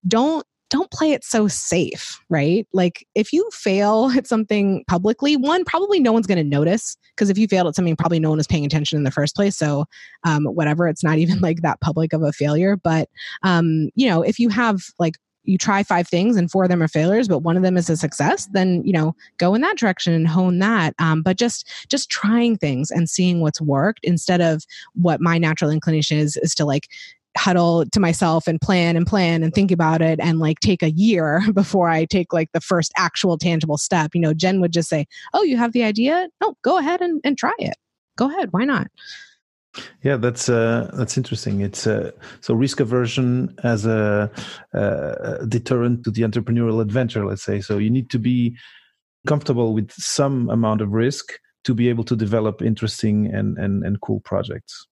[0.07, 2.67] don't don't play it so safe, right?
[2.73, 7.29] Like if you fail at something publicly, one, probably no one's going to notice because
[7.29, 9.57] if you failed at something, probably no one was paying attention in the first place.
[9.57, 9.85] So,
[10.23, 12.77] um, whatever, it's not even like that public of a failure.
[12.77, 13.09] But,
[13.43, 15.15] um, you know, if you have like
[15.49, 17.89] you try five things and four of them are failures but one of them is
[17.89, 21.67] a success then you know go in that direction and hone that um, but just
[21.89, 26.53] just trying things and seeing what's worked instead of what my natural inclination is is
[26.53, 26.87] to like
[27.37, 30.91] huddle to myself and plan and plan and think about it and like take a
[30.91, 34.11] year before I take like the first actual tangible step.
[34.13, 36.27] You know, Jen would just say, Oh, you have the idea?
[36.41, 37.75] No, go ahead and, and try it.
[38.17, 38.49] Go ahead.
[38.51, 38.87] Why not?
[40.03, 41.61] Yeah, that's uh, that's interesting.
[41.61, 42.11] It's uh,
[42.41, 44.31] so risk aversion as a,
[44.73, 47.25] uh, deterrent to the entrepreneurial adventure.
[47.25, 47.77] Let's say so.
[47.77, 48.57] You need to be
[49.27, 51.33] comfortable with some amount of risk
[51.65, 54.87] to be able to develop interesting and and, and cool projects.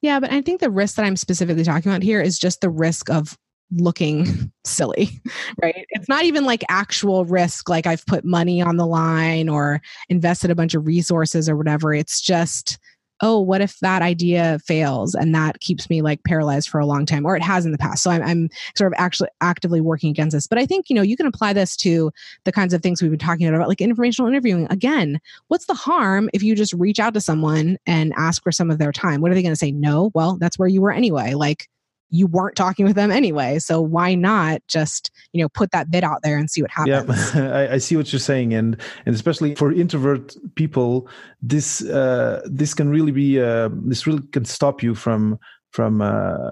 [0.00, 2.70] Yeah, but I think the risk that I'm specifically talking about here is just the
[2.70, 3.36] risk of
[3.72, 5.20] looking silly,
[5.62, 5.84] right?
[5.90, 10.50] It's not even like actual risk, like I've put money on the line or invested
[10.50, 11.92] a bunch of resources or whatever.
[11.92, 12.78] It's just
[13.20, 17.06] oh, what if that idea fails and that keeps me like paralyzed for a long
[17.06, 18.02] time, or it has in the past.
[18.02, 20.46] So I'm, I'm sort of actually actively working against this.
[20.46, 22.10] But I think, you know, you can apply this to
[22.44, 24.66] the kinds of things we've been talking about, like informational interviewing.
[24.70, 28.70] Again, what's the harm if you just reach out to someone and ask for some
[28.70, 29.20] of their time?
[29.20, 29.72] What are they going to say?
[29.72, 30.10] No.
[30.14, 31.34] Well, that's where you were anyway.
[31.34, 31.68] Like,
[32.10, 33.58] you weren't talking with them anyway.
[33.58, 37.34] So why not just, you know, put that bid out there and see what happens?
[37.34, 38.54] Yeah, I, I, see what you're saying.
[38.54, 41.08] And, and especially for introvert people,
[41.42, 45.38] this, uh, this can really be, uh, this really can stop you from,
[45.70, 46.50] from, uh,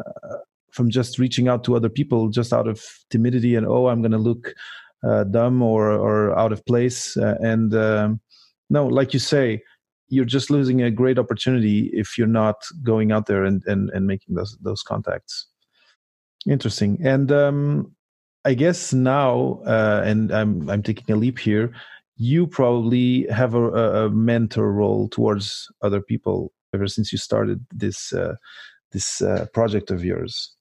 [0.72, 4.12] from just reaching out to other people just out of timidity and, oh, I'm going
[4.12, 4.54] to look
[5.06, 7.16] uh, dumb or, or out of place.
[7.16, 8.20] Uh, and um,
[8.70, 9.62] no, like you say,
[10.14, 14.06] you're just losing a great opportunity if you're not going out there and and, and
[14.06, 15.46] making those those contacts.
[16.46, 16.98] Interesting.
[17.02, 17.92] And um
[18.46, 21.72] i guess now uh and i'm i'm taking a leap here
[22.16, 28.12] you probably have a, a mentor role towards other people ever since you started this
[28.12, 28.34] uh
[28.94, 30.54] this uh, project of yours.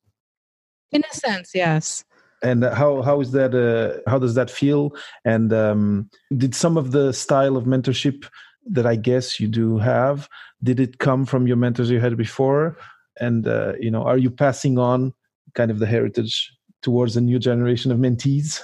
[0.91, 2.03] In a sense yes.
[2.41, 4.91] And how how is that uh, how does that feel?
[5.23, 8.27] And um, did some of the style of mentorship
[8.67, 10.29] that I guess you do have.
[10.61, 12.77] Did it come from your mentors you had before?
[13.19, 15.13] And uh, you know, are you passing on
[15.53, 16.51] kind of the heritage
[16.81, 18.59] towards a new generation of mentees?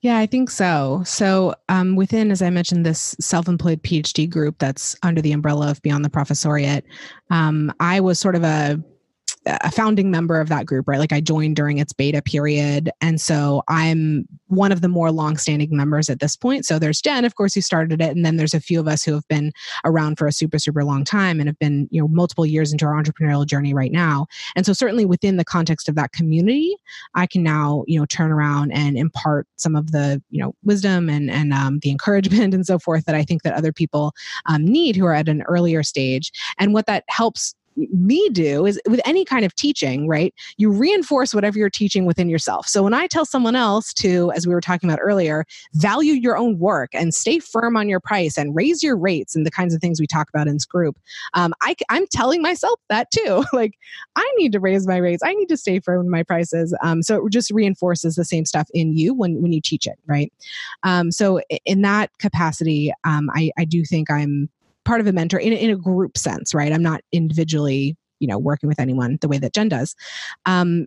[0.00, 1.02] Yeah, I think so.
[1.04, 5.70] So, um, within, as I mentioned, this self employed PhD group that's under the umbrella
[5.70, 6.82] of Beyond the Professoriate,
[7.30, 8.82] um, I was sort of a
[9.46, 10.98] a founding member of that group, right?
[10.98, 12.90] Like I joined during its beta period.
[13.00, 16.64] And so I'm one of the more longstanding members at this point.
[16.66, 18.14] So there's Jen, of course, who started it.
[18.14, 19.52] And then there's a few of us who have been
[19.84, 22.84] around for a super, super long time and have been, you know, multiple years into
[22.84, 24.26] our entrepreneurial journey right now.
[24.56, 26.76] And so certainly within the context of that community,
[27.14, 31.08] I can now, you know, turn around and impart some of the, you know, wisdom
[31.08, 34.12] and, and um, the encouragement and so forth that I think that other people
[34.46, 36.32] um, need who are at an earlier stage.
[36.58, 37.54] And what that helps
[37.92, 40.34] me do is with any kind of teaching, right?
[40.56, 42.66] You reinforce whatever you're teaching within yourself.
[42.66, 46.36] So when I tell someone else to, as we were talking about earlier, value your
[46.36, 49.74] own work and stay firm on your price and raise your rates and the kinds
[49.74, 50.98] of things we talk about in this group,
[51.34, 53.44] um, I, I'm telling myself that too.
[53.52, 53.74] like,
[54.16, 55.22] I need to raise my rates.
[55.24, 56.76] I need to stay firm in my prices.
[56.82, 59.98] Um, so it just reinforces the same stuff in you when, when you teach it,
[60.06, 60.32] right?
[60.82, 64.48] Um, so in that capacity, um, I, I do think I'm
[64.88, 66.72] part of a mentor in, in a group sense, right?
[66.72, 69.94] I'm not individually, you know, working with anyone the way that Jen does.
[70.46, 70.86] Um,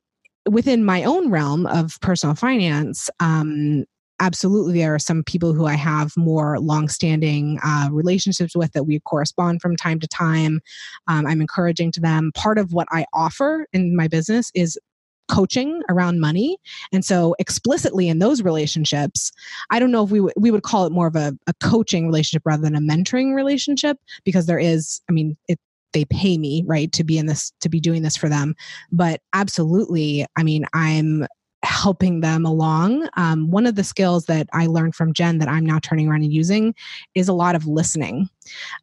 [0.50, 3.86] within my own realm of personal finance, um,
[4.20, 9.00] absolutely there are some people who I have more longstanding uh, relationships with that we
[9.02, 10.62] correspond from time to time.
[11.08, 12.32] Um, I'm encouraging to them.
[12.34, 14.80] Part of what I offer in my business is
[15.28, 16.58] coaching around money.
[16.92, 19.32] And so explicitly in those relationships,
[19.70, 22.06] I don't know if we, w- we would call it more of a, a coaching
[22.06, 25.60] relationship rather than a mentoring relationship because there is, I mean, it,
[25.94, 28.56] they pay me right to be in this to be doing this for them
[28.94, 31.28] but absolutely i mean i'm
[31.64, 33.08] helping them along.
[33.18, 36.24] Um, one of the skills that I learned from Jen that I'm now turning around
[36.24, 36.74] and using
[37.16, 38.30] is a lot of listening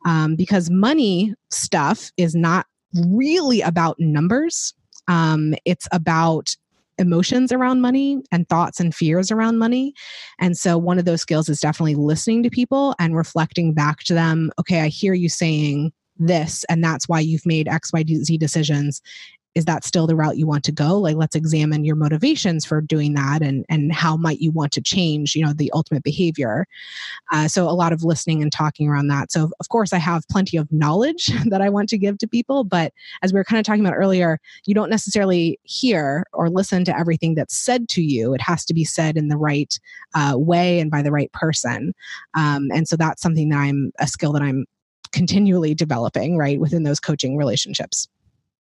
[0.06, 2.66] um, because money stuff is not
[3.06, 4.74] really about numbers.
[5.08, 6.54] Um, it's about
[6.98, 9.94] emotions around money and thoughts and fears around money.
[10.40, 14.14] And so one of those skills is definitely listening to people and reflecting back to
[14.14, 19.00] them, okay, I hear you saying this and that's why you've made xyz decisions
[19.58, 20.98] is that still the route you want to go?
[20.98, 24.80] Like let's examine your motivations for doing that and and how might you want to
[24.80, 26.66] change you know the ultimate behavior.
[27.30, 29.30] Uh, so a lot of listening and talking around that.
[29.32, 32.64] So of course i have plenty of knowledge that i want to give to people
[32.64, 32.92] but
[33.22, 36.98] as we were kind of talking about earlier you don't necessarily hear or listen to
[36.98, 38.34] everything that's said to you.
[38.34, 39.78] It has to be said in the right
[40.14, 41.94] uh, way and by the right person.
[42.34, 44.66] Um, and so that's something that i'm a skill that i'm
[45.12, 48.08] continually developing right within those coaching relationships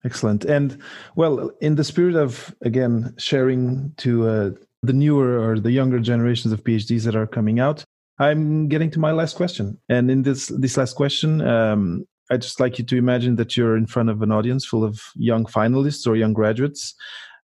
[0.06, 0.44] Excellent.
[0.44, 0.78] And
[1.16, 4.50] well, in the spirit of again sharing to uh,
[4.82, 7.84] the newer or the younger generations of PhDs that are coming out,
[8.20, 9.80] I'm getting to my last question.
[9.90, 13.78] And in this this last question, um, I'd just like you to imagine that you're
[13.78, 16.96] in front of an audience full of young finalists or young graduates.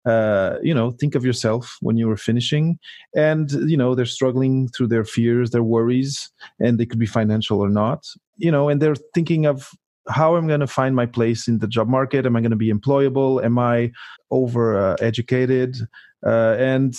[0.06, 2.78] Uh, you know, think of yourself when you were finishing,
[3.14, 7.60] and you know they're struggling through their fears, their worries, and they could be financial
[7.60, 8.06] or not.
[8.36, 9.70] You know, and they're thinking of
[10.10, 12.26] how am I going to find my place in the job market?
[12.26, 13.42] Am I going to be employable?
[13.44, 13.92] Am I
[14.30, 15.76] over uh, educated?
[16.24, 16.94] Uh, and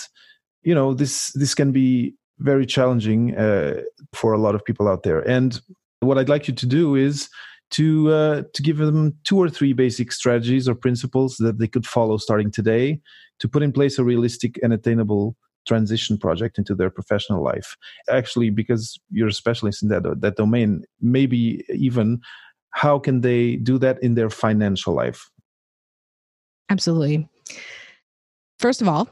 [0.64, 3.82] you know this this can be very challenging uh,
[4.14, 5.20] for a lot of people out there.
[5.28, 5.59] And
[5.99, 7.30] what I'd like you to do is
[7.72, 11.86] to uh, to give them two or three basic strategies or principles that they could
[11.86, 12.99] follow starting today
[13.39, 15.36] to put in place a realistic and attainable
[15.68, 17.78] transition project into their professional life
[18.09, 22.20] actually because you're a specialist in that that domain maybe even
[22.72, 25.30] how can they do that in their financial life?
[26.69, 27.28] Absolutely.
[28.59, 29.09] First of all,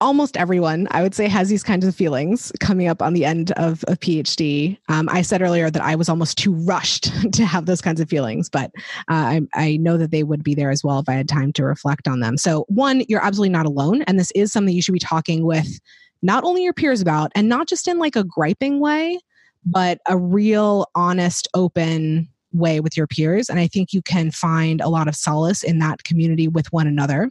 [0.00, 3.50] almost everyone i would say has these kinds of feelings coming up on the end
[3.52, 7.66] of a phd um, i said earlier that i was almost too rushed to have
[7.66, 8.70] those kinds of feelings but
[9.10, 11.52] uh, I, I know that they would be there as well if i had time
[11.54, 14.82] to reflect on them so one you're absolutely not alone and this is something you
[14.82, 15.80] should be talking with
[16.22, 19.18] not only your peers about and not just in like a griping way
[19.64, 24.80] but a real honest open way with your peers and i think you can find
[24.80, 27.30] a lot of solace in that community with one another.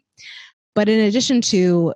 [0.75, 1.93] But in addition to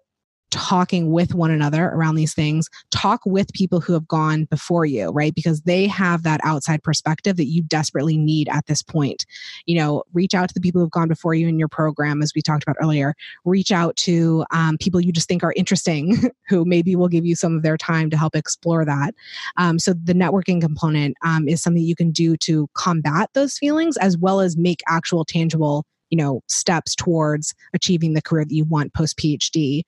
[0.51, 2.69] talking with one another around these things.
[2.91, 5.33] Talk with people who have gone before you right?
[5.33, 9.25] Because they have that outside perspective that you desperately need at this point.
[9.65, 12.33] You know reach out to the people who've gone before you in your program as
[12.35, 13.15] we talked about earlier.
[13.45, 17.35] Reach out to um, people you just think are interesting who maybe will give you
[17.35, 19.13] some of their time to help explore that.
[19.57, 23.97] Um, so the networking component um, is something you can do to combat those feelings
[23.97, 28.65] as well as make actual tangible you know steps towards achieving the career that you
[28.65, 29.81] want post phd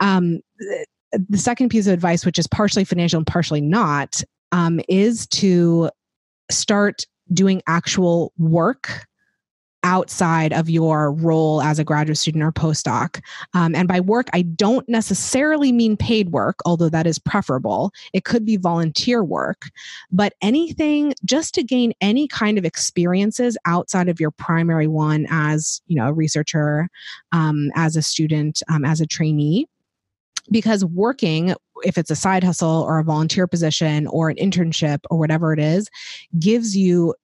[0.00, 0.40] um,
[1.12, 5.88] the second piece of advice which is partially financial and partially not um, is to
[6.50, 9.06] start doing actual work
[9.84, 13.22] outside of your role as a graduate student or postdoc.
[13.52, 17.92] Um, and by work, I don't necessarily mean paid work, although that is preferable.
[18.12, 19.68] It could be volunteer work,
[20.10, 25.80] but anything just to gain any kind of experiences outside of your primary one as
[25.86, 26.88] you know a researcher,
[27.32, 29.68] um, as a student, um, as a trainee.
[30.50, 31.54] Because working
[31.84, 35.58] if it's a side hustle or a volunteer position or an internship or whatever it
[35.58, 35.88] is,
[36.38, 37.14] gives you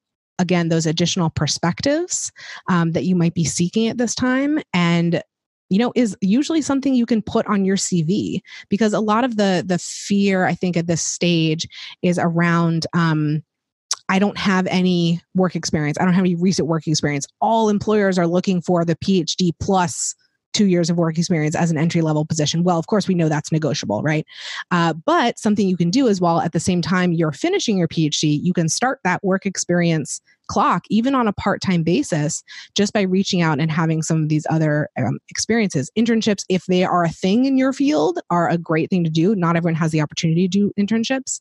[0.41, 2.33] again those additional perspectives
[2.69, 5.23] um, that you might be seeking at this time and
[5.69, 9.37] you know is usually something you can put on your cv because a lot of
[9.37, 11.69] the the fear i think at this stage
[12.03, 13.43] is around um,
[14.09, 15.97] I don't have any work experience.
[16.01, 17.29] I don't have any recent work experience.
[17.41, 20.17] All employers are looking for the PhD plus
[20.53, 22.65] two years of work experience as an entry level position.
[22.65, 24.27] Well, of course, we know that's negotiable, right?
[24.71, 27.89] Uh, but something you can do is while at the same time you're finishing your
[27.89, 30.21] PhD, you can start that work experience
[30.51, 32.43] clock, even on a part time basis,
[32.75, 35.91] just by reaching out and having some of these other um, experiences.
[35.97, 39.37] Internships, if they are a thing in your field, are a great thing to do.
[39.37, 41.41] Not everyone has the opportunity to do internships.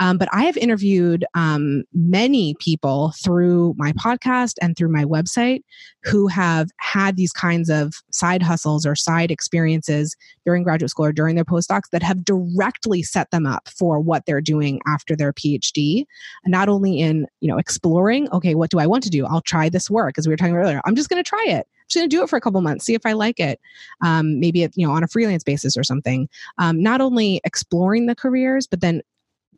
[0.00, 5.62] Um, but I have interviewed um, many people through my podcast and through my website
[6.04, 11.12] who have had these kinds of side hustles or side experiences during graduate school or
[11.12, 15.34] during their postdocs that have directly set them up for what they're doing after their
[15.34, 16.04] PhD.
[16.46, 19.26] Not only in you know exploring, okay, what do I want to do?
[19.26, 20.80] I'll try this work, as we were talking earlier.
[20.84, 21.66] I'm just going to try it.
[21.66, 23.60] I'm just going to do it for a couple months, see if I like it.
[24.02, 26.28] Um, maybe it, you know on a freelance basis or something.
[26.58, 29.02] Um, not only exploring the careers, but then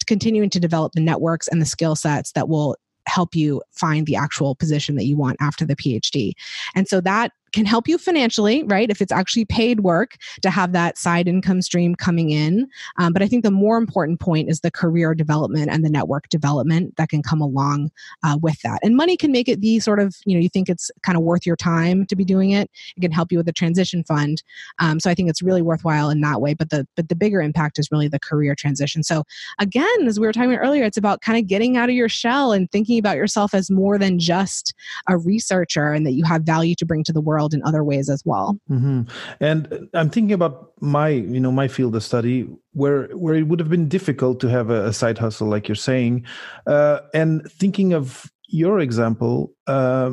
[0.06, 2.76] continuing to develop the networks and the skill sets that will
[3.06, 6.32] help you find the actual position that you want after the PhD.
[6.74, 8.90] And so that can help you financially, right?
[8.90, 12.68] If it's actually paid work to have that side income stream coming in.
[12.98, 16.28] Um, but I think the more important point is the career development and the network
[16.28, 17.90] development that can come along
[18.24, 18.80] uh, with that.
[18.82, 21.24] And money can make it the sort of, you know, you think it's kind of
[21.24, 22.70] worth your time to be doing it.
[22.96, 24.42] It can help you with the transition fund.
[24.78, 26.54] Um, so I think it's really worthwhile in that way.
[26.54, 29.02] But the but the bigger impact is really the career transition.
[29.02, 29.24] So
[29.58, 32.52] again, as we were talking earlier, it's about kind of getting out of your shell
[32.52, 34.74] and thinking about yourself as more than just
[35.08, 37.84] a researcher and that you have value to bring to the world world in other
[37.84, 38.58] ways as well.
[38.70, 39.02] Mm-hmm.
[39.40, 43.60] And I'm thinking about my, you know, my field of study where where it would
[43.60, 46.24] have been difficult to have a, a side hustle, like you're saying,
[46.66, 49.52] uh, and thinking of your example.
[49.66, 50.12] Uh,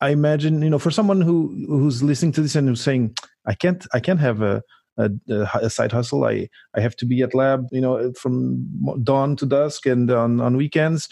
[0.00, 3.16] I imagine, you know, for someone who who's listening to this and who's saying,
[3.46, 4.60] "I can't, I can't have a,
[4.98, 5.10] a,
[5.62, 6.24] a, side hustle.
[6.24, 8.66] I I have to be at lab, you know, from
[9.02, 11.08] dawn to dusk and on on weekends."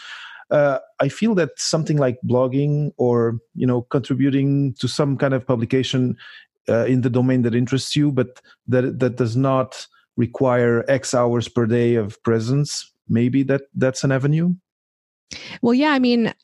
[0.53, 5.47] Uh, I feel that something like blogging or you know contributing to some kind of
[5.47, 6.17] publication
[6.69, 9.87] uh, in the domain that interests you, but that that does not
[10.17, 14.55] require X hours per day of presence, maybe that that's an avenue.
[15.63, 16.35] Well, yeah, I mean,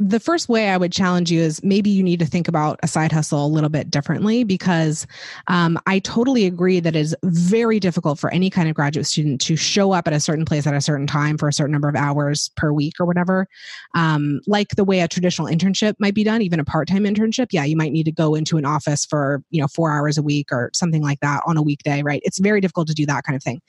[0.00, 2.88] the first way I would challenge you is maybe you need to think about a
[2.88, 5.06] side hustle a little bit differently because
[5.46, 9.42] um, I totally agree that it is very difficult for any kind of graduate student
[9.42, 11.88] to show up at a certain place at a certain time for a certain number
[11.88, 13.46] of hours per week or whatever.
[13.94, 17.48] Um, like the way a traditional internship might be done, even a part time internship.
[17.50, 20.22] Yeah, you might need to go into an office for, you know, four hours a
[20.22, 22.22] week or something like that on a weekday, right?
[22.24, 23.60] It's very difficult to do that kind of thing.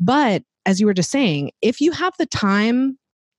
[0.00, 2.97] But as you were just saying, if you have the time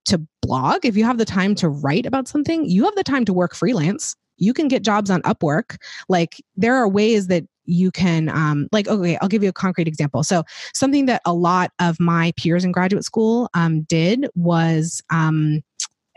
[0.10, 3.26] to blog, if you have the time to write about something, you have the time
[3.26, 4.16] to work freelance.
[4.38, 5.78] You can get jobs on Upwork.
[6.08, 9.88] Like there are ways that you can um, like okay i'll give you a concrete
[9.88, 10.44] example so
[10.74, 15.62] something that a lot of my peers in graduate school um, did was um,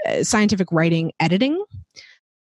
[0.08, 1.62] uh, scientific writing editing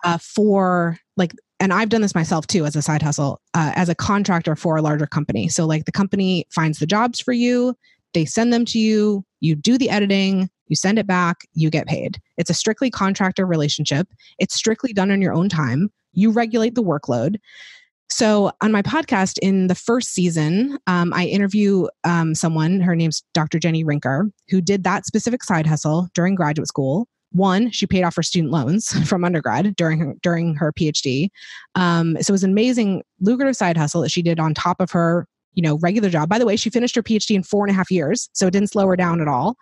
[0.02, 3.88] uh, for like and I've done this myself too as a side hustle, uh, as
[3.88, 5.48] a contractor for a larger company.
[5.48, 7.74] So, like, the company finds the jobs for you,
[8.14, 11.86] they send them to you, you do the editing, you send it back, you get
[11.86, 12.20] paid.
[12.36, 14.08] It's a strictly contractor relationship.
[14.38, 15.90] It's strictly done on your own time.
[16.12, 17.36] You regulate the workload.
[18.10, 23.22] So, on my podcast in the first season, um, I interview um, someone, her name's
[23.34, 23.58] Dr.
[23.58, 27.06] Jenny Rinker, who did that specific side hustle during graduate school.
[27.32, 31.28] One, she paid off her student loans from undergrad during her, during her PhD.
[31.74, 34.90] Um, so it was an amazing, lucrative side hustle that she did on top of
[34.92, 37.72] her you know regular job by the way she finished her phd in four and
[37.72, 39.56] a half years so it didn't slow her down at all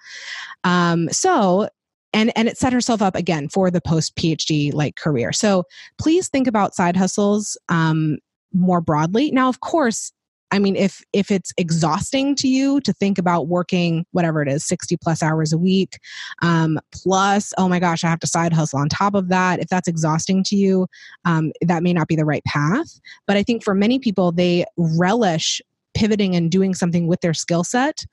[0.65, 1.69] um, so
[2.13, 5.65] and and it set herself up again for the post phd like career so
[5.99, 8.19] please think about side hustles um,
[8.53, 10.13] more broadly now of course
[10.53, 14.65] I mean, if if it's exhausting to you to think about working whatever it is,
[14.65, 15.99] sixty plus hours a week,
[16.43, 19.61] um, plus oh my gosh, I have to side hustle on top of that.
[19.61, 20.87] If that's exhausting to you,
[21.25, 23.01] um, that may not be the right path.
[23.27, 25.61] But I think for many people, they relish
[25.97, 28.05] pivoting and doing something with their skill set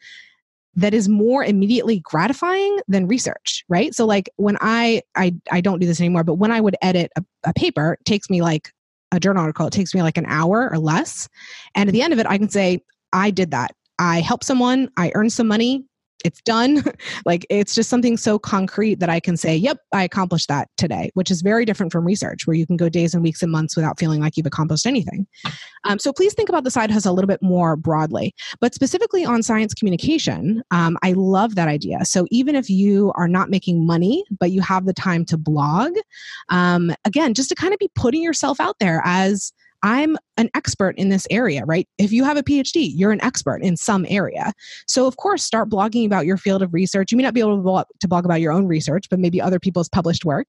[0.76, 3.94] that is more immediately gratifying than research right?
[3.94, 7.12] So like when i i, I don't do this anymore but when i would edit
[7.16, 8.72] a, a paper it takes me like
[9.12, 11.30] a journal article it takes me like an hour or less.
[11.76, 12.82] And at the end of it i can say
[13.12, 13.76] i did that.
[14.00, 14.90] I helped someone.
[14.98, 15.86] I earned some money
[16.24, 16.84] it's done.
[17.26, 21.12] like it's just something so concrete that I can say, yep, I accomplished that today,
[21.14, 23.76] which is very different from research where you can go days and weeks and months
[23.76, 25.28] without feeling like you've accomplished anything.
[25.86, 28.34] Um, so please think about the side hustle a little bit more broadly.
[28.60, 32.06] But specifically on science communication, um, I love that idea.
[32.06, 35.94] So even if you are not making money, but you have the time to blog,
[36.50, 39.52] um, again, just to kind of be putting yourself out there as
[39.84, 41.88] I'm an expert in this area, right?
[41.98, 44.54] If you have a PhD, you're an expert in some area.
[44.88, 47.12] So, of course, start blogging about your field of research.
[47.12, 47.62] You may not be able to
[48.08, 50.48] blog, about your own research, but maybe other people's published work.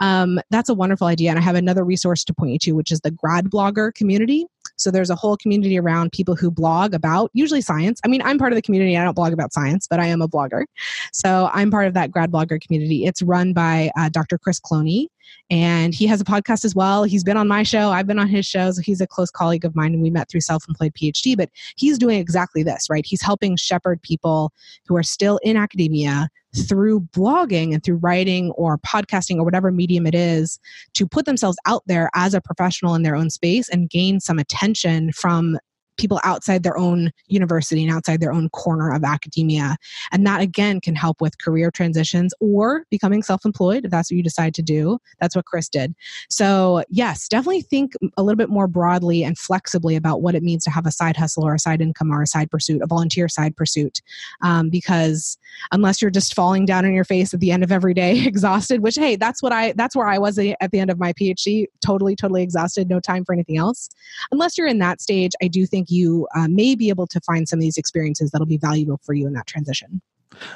[0.00, 1.30] Um, that's a wonderful idea.
[1.30, 4.46] And I have another resource to point you to, which is the grad blogger community.
[4.76, 8.00] So there's a whole community around people who blog about usually science.
[8.04, 8.96] I mean, I'm part of the community.
[8.96, 10.64] I don't blog about science, but I am a blogger.
[11.12, 13.04] So I'm part of that grad blogger community.
[13.04, 14.38] It's run by uh, Dr.
[14.38, 15.06] Chris Cloney,
[15.50, 17.04] and he has a podcast as well.
[17.04, 17.90] He's been on my show.
[17.90, 18.70] I've been on his show.
[18.72, 21.36] So he's a close colleague of mine, and we met through Self Employed PhD.
[21.36, 23.04] But he's doing exactly this, right?
[23.06, 24.52] He's helping shepherd people
[24.86, 30.06] who are still in academia through blogging and through writing or podcasting or whatever medium
[30.06, 30.58] it is
[30.94, 34.38] to put themselves out there as a professional in their own space and gain some
[34.38, 35.58] attention from
[35.96, 39.76] people outside their own university and outside their own corner of academia.
[40.12, 44.16] And that again can help with career transitions or becoming self employed if that's what
[44.16, 44.98] you decide to do.
[45.20, 45.94] That's what Chris did.
[46.28, 50.64] So, yes, definitely think a little bit more broadly and flexibly about what it means
[50.64, 53.28] to have a side hustle or a side income or a side pursuit, a volunteer
[53.28, 54.00] side pursuit.
[54.42, 55.38] Um, because
[55.72, 58.80] unless you're just falling down on your face at the end of every day, exhausted,
[58.80, 61.66] which, hey, that's what I, that's where I was at the end of my PhD,
[61.84, 63.88] totally, totally exhausted, no time for anything else.
[64.32, 67.20] Unless you're in that stage, I do think think you uh, may be able to
[67.20, 70.00] find some of these experiences that'll be valuable for you in that transition.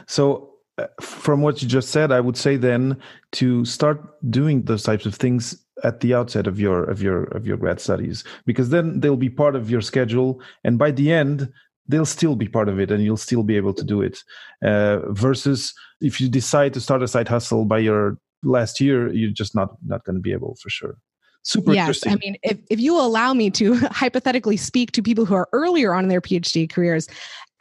[0.06, 2.96] So, uh, from what you just said, I would say then
[3.32, 4.00] to start
[4.30, 7.80] doing those types of things at the outset of your of your of your grad
[7.80, 11.52] studies, because then they'll be part of your schedule, and by the end,
[11.88, 14.22] they'll still be part of it, and you'll still be able to do it.
[14.64, 19.30] Uh, versus if you decide to start a side hustle by your last year, you're
[19.30, 20.96] just not not going to be able for sure
[21.42, 25.34] super yes, I mean, if, if you allow me to hypothetically speak to people who
[25.34, 27.08] are earlier on in their PhD careers,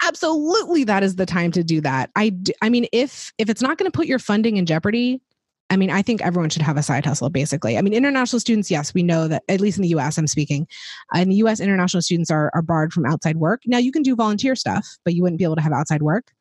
[0.03, 2.09] absolutely that is the time to do that.
[2.15, 5.21] I, do, I mean, if if it's not going to put your funding in jeopardy,
[5.69, 7.77] I mean, I think everyone should have a side hustle, basically.
[7.77, 10.67] I mean, international students, yes, we know that, at least in the US, I'm speaking.
[11.13, 13.61] Uh, in the US, international students are, are barred from outside work.
[13.65, 16.31] Now, you can do volunteer stuff, but you wouldn't be able to have outside work.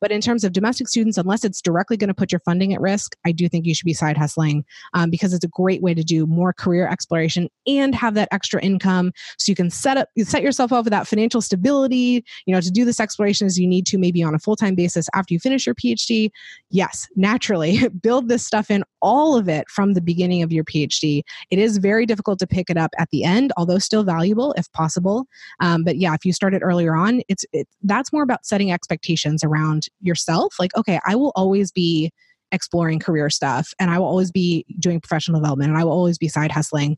[0.00, 2.80] But in terms of domestic students, unless it's directly going to put your funding at
[2.80, 5.94] risk, I do think you should be side hustling um, because it's a great way
[5.94, 10.08] to do more career exploration and have that extra income so you can set up
[10.18, 13.66] set yourself up with that financial stability, you know, to do this exploration as you
[13.66, 16.30] need to maybe on a full-time basis after you finish your PhD.
[16.70, 21.22] Yes, naturally, build this stuff in all of it from the beginning of your PhD.
[21.50, 24.70] It is very difficult to pick it up at the end, although still valuable if
[24.72, 25.26] possible.
[25.60, 29.44] Um, but yeah, if you started earlier on, it's it, that's more about setting expectations
[29.44, 32.10] around yourself like okay i will always be
[32.52, 36.18] exploring career stuff and i will always be doing professional development and i will always
[36.18, 36.96] be side hustling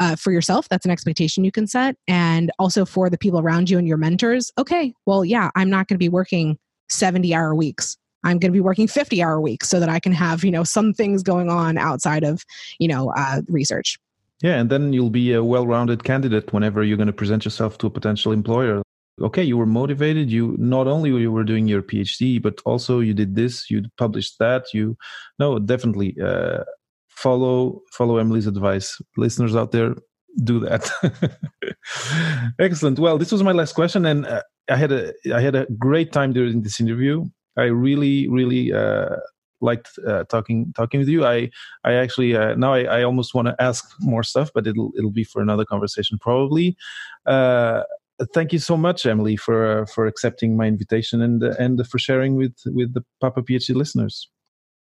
[0.00, 0.68] uh, for yourself.
[0.68, 1.96] That's an expectation you can set.
[2.08, 5.88] And also for the people around you and your mentors okay well yeah i'm not
[5.88, 6.58] going to be working
[6.88, 7.96] 70 hour weeks.
[8.24, 10.64] I'm going to be working 50 hour weeks so that i can have you know
[10.64, 12.44] some things going on outside of
[12.78, 13.98] you know uh, research.
[14.42, 17.86] Yeah and then you'll be a well-rounded candidate whenever you're going to present yourself to
[17.86, 18.82] a potential employer
[19.20, 23.14] okay you were motivated you not only you were doing your phd but also you
[23.14, 24.96] did this you published that you
[25.38, 26.64] no definitely uh,
[27.14, 29.00] follow follow Emily's advice.
[29.16, 29.94] Listeners out there,
[30.42, 30.90] do that.
[32.58, 32.98] Excellent.
[32.98, 36.12] Well, this was my last question, and uh, I had a I had a great
[36.12, 37.24] time during this interview.
[37.56, 39.16] I really, really uh,
[39.60, 41.24] liked uh, talking talking with you.
[41.24, 41.50] I
[41.84, 45.18] I actually uh, now I, I almost want to ask more stuff, but it'll it'll
[45.22, 46.76] be for another conversation probably.
[47.26, 47.82] Uh,
[48.32, 52.36] thank you so much, Emily, for uh, for accepting my invitation and and for sharing
[52.36, 54.28] with with the Papa PhD listeners.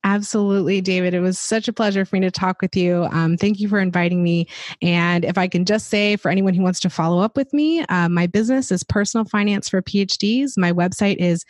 [0.04, 1.14] Absolutely, David.
[1.14, 3.06] It was such a pleasure for me to talk with you.
[3.12, 4.48] Um, thank you for inviting me.
[4.82, 7.84] And if I can just say for anyone who wants to follow up with me,
[7.84, 10.58] uh, my business is Personal Finance for PhDs.
[10.58, 11.44] My website is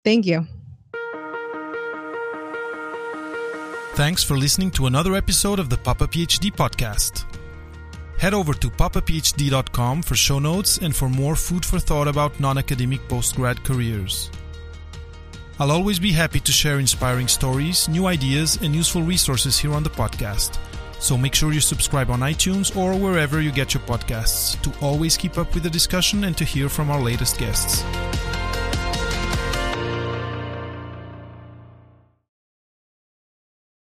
[0.02, 0.46] Thank you.
[3.94, 7.26] Thanks for listening to another episode of the Papa PhD podcast.
[8.18, 12.58] Head over to papaphd.com for show notes and for more food for thought about non
[12.58, 14.30] academic postgrad careers.
[15.60, 19.84] I'll always be happy to share inspiring stories, new ideas, and useful resources here on
[19.84, 20.58] the podcast.
[21.00, 25.16] So make sure you subscribe on iTunes or wherever you get your podcasts to always
[25.16, 27.84] keep up with the discussion and to hear from our latest guests.